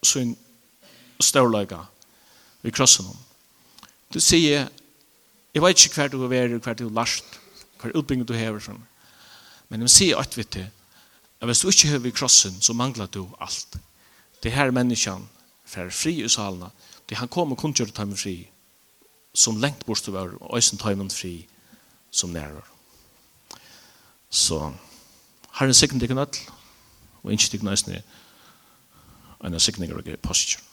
sin 0.05 0.35
størløyga 1.21 1.85
vi 2.61 2.73
krossen 2.73 3.07
om. 3.09 3.17
Du 4.13 4.19
sier, 4.19 4.67
jeg 5.53 5.63
vet 5.63 5.85
ikke 5.85 5.95
hver 5.95 6.11
du 6.11 6.21
er, 6.27 6.57
hver 6.57 6.77
du 6.77 6.87
er 6.87 6.93
last, 6.93 7.25
hver 7.81 7.95
utbygging 7.97 8.27
du 8.27 8.35
hever, 8.37 8.61
sånn. 8.61 8.81
men 9.69 9.81
jeg 9.87 9.93
sier 9.95 10.19
at 10.19 10.37
vi 10.37 10.43
til, 10.43 10.67
at 11.39 11.47
hvis 11.47 11.63
du 11.63 11.69
ikke 11.71 11.93
hever 11.95 12.13
krossen, 12.13 12.61
så 12.61 12.73
mangler 12.73 13.07
du 13.07 13.23
alt. 13.39 13.77
Det 14.43 14.51
her 14.51 14.71
menneskene, 14.71 15.25
fer 15.65 15.89
fri 15.89 16.17
i 16.21 16.29
salene, 16.29 16.69
det 17.09 17.17
han 17.17 17.31
kom 17.31 17.53
og 17.53 17.63
å 17.63 17.71
ta 17.71 18.05
det 18.05 18.19
fri, 18.19 18.49
som 19.33 19.57
lengt 19.57 19.85
bort 19.85 20.03
til 20.03 20.11
å 20.11 20.17
være, 20.19 20.37
og 20.41 20.57
øyne 20.59 20.79
tøymen 20.79 21.09
fri, 21.09 21.47
som 22.11 22.29
nærer. 22.29 22.67
Så, 24.29 24.73
Herren 25.59 25.75
sikten 25.75 25.99
tikkun 25.99 26.21
öll, 26.23 26.41
og 27.23 27.31
innskje 27.33 27.55
tikkun 27.55 27.71
eisne, 27.73 28.01
enn 29.43 29.59
sikten 29.59 29.85
tikkun 29.85 30.21
postur. 30.23 30.70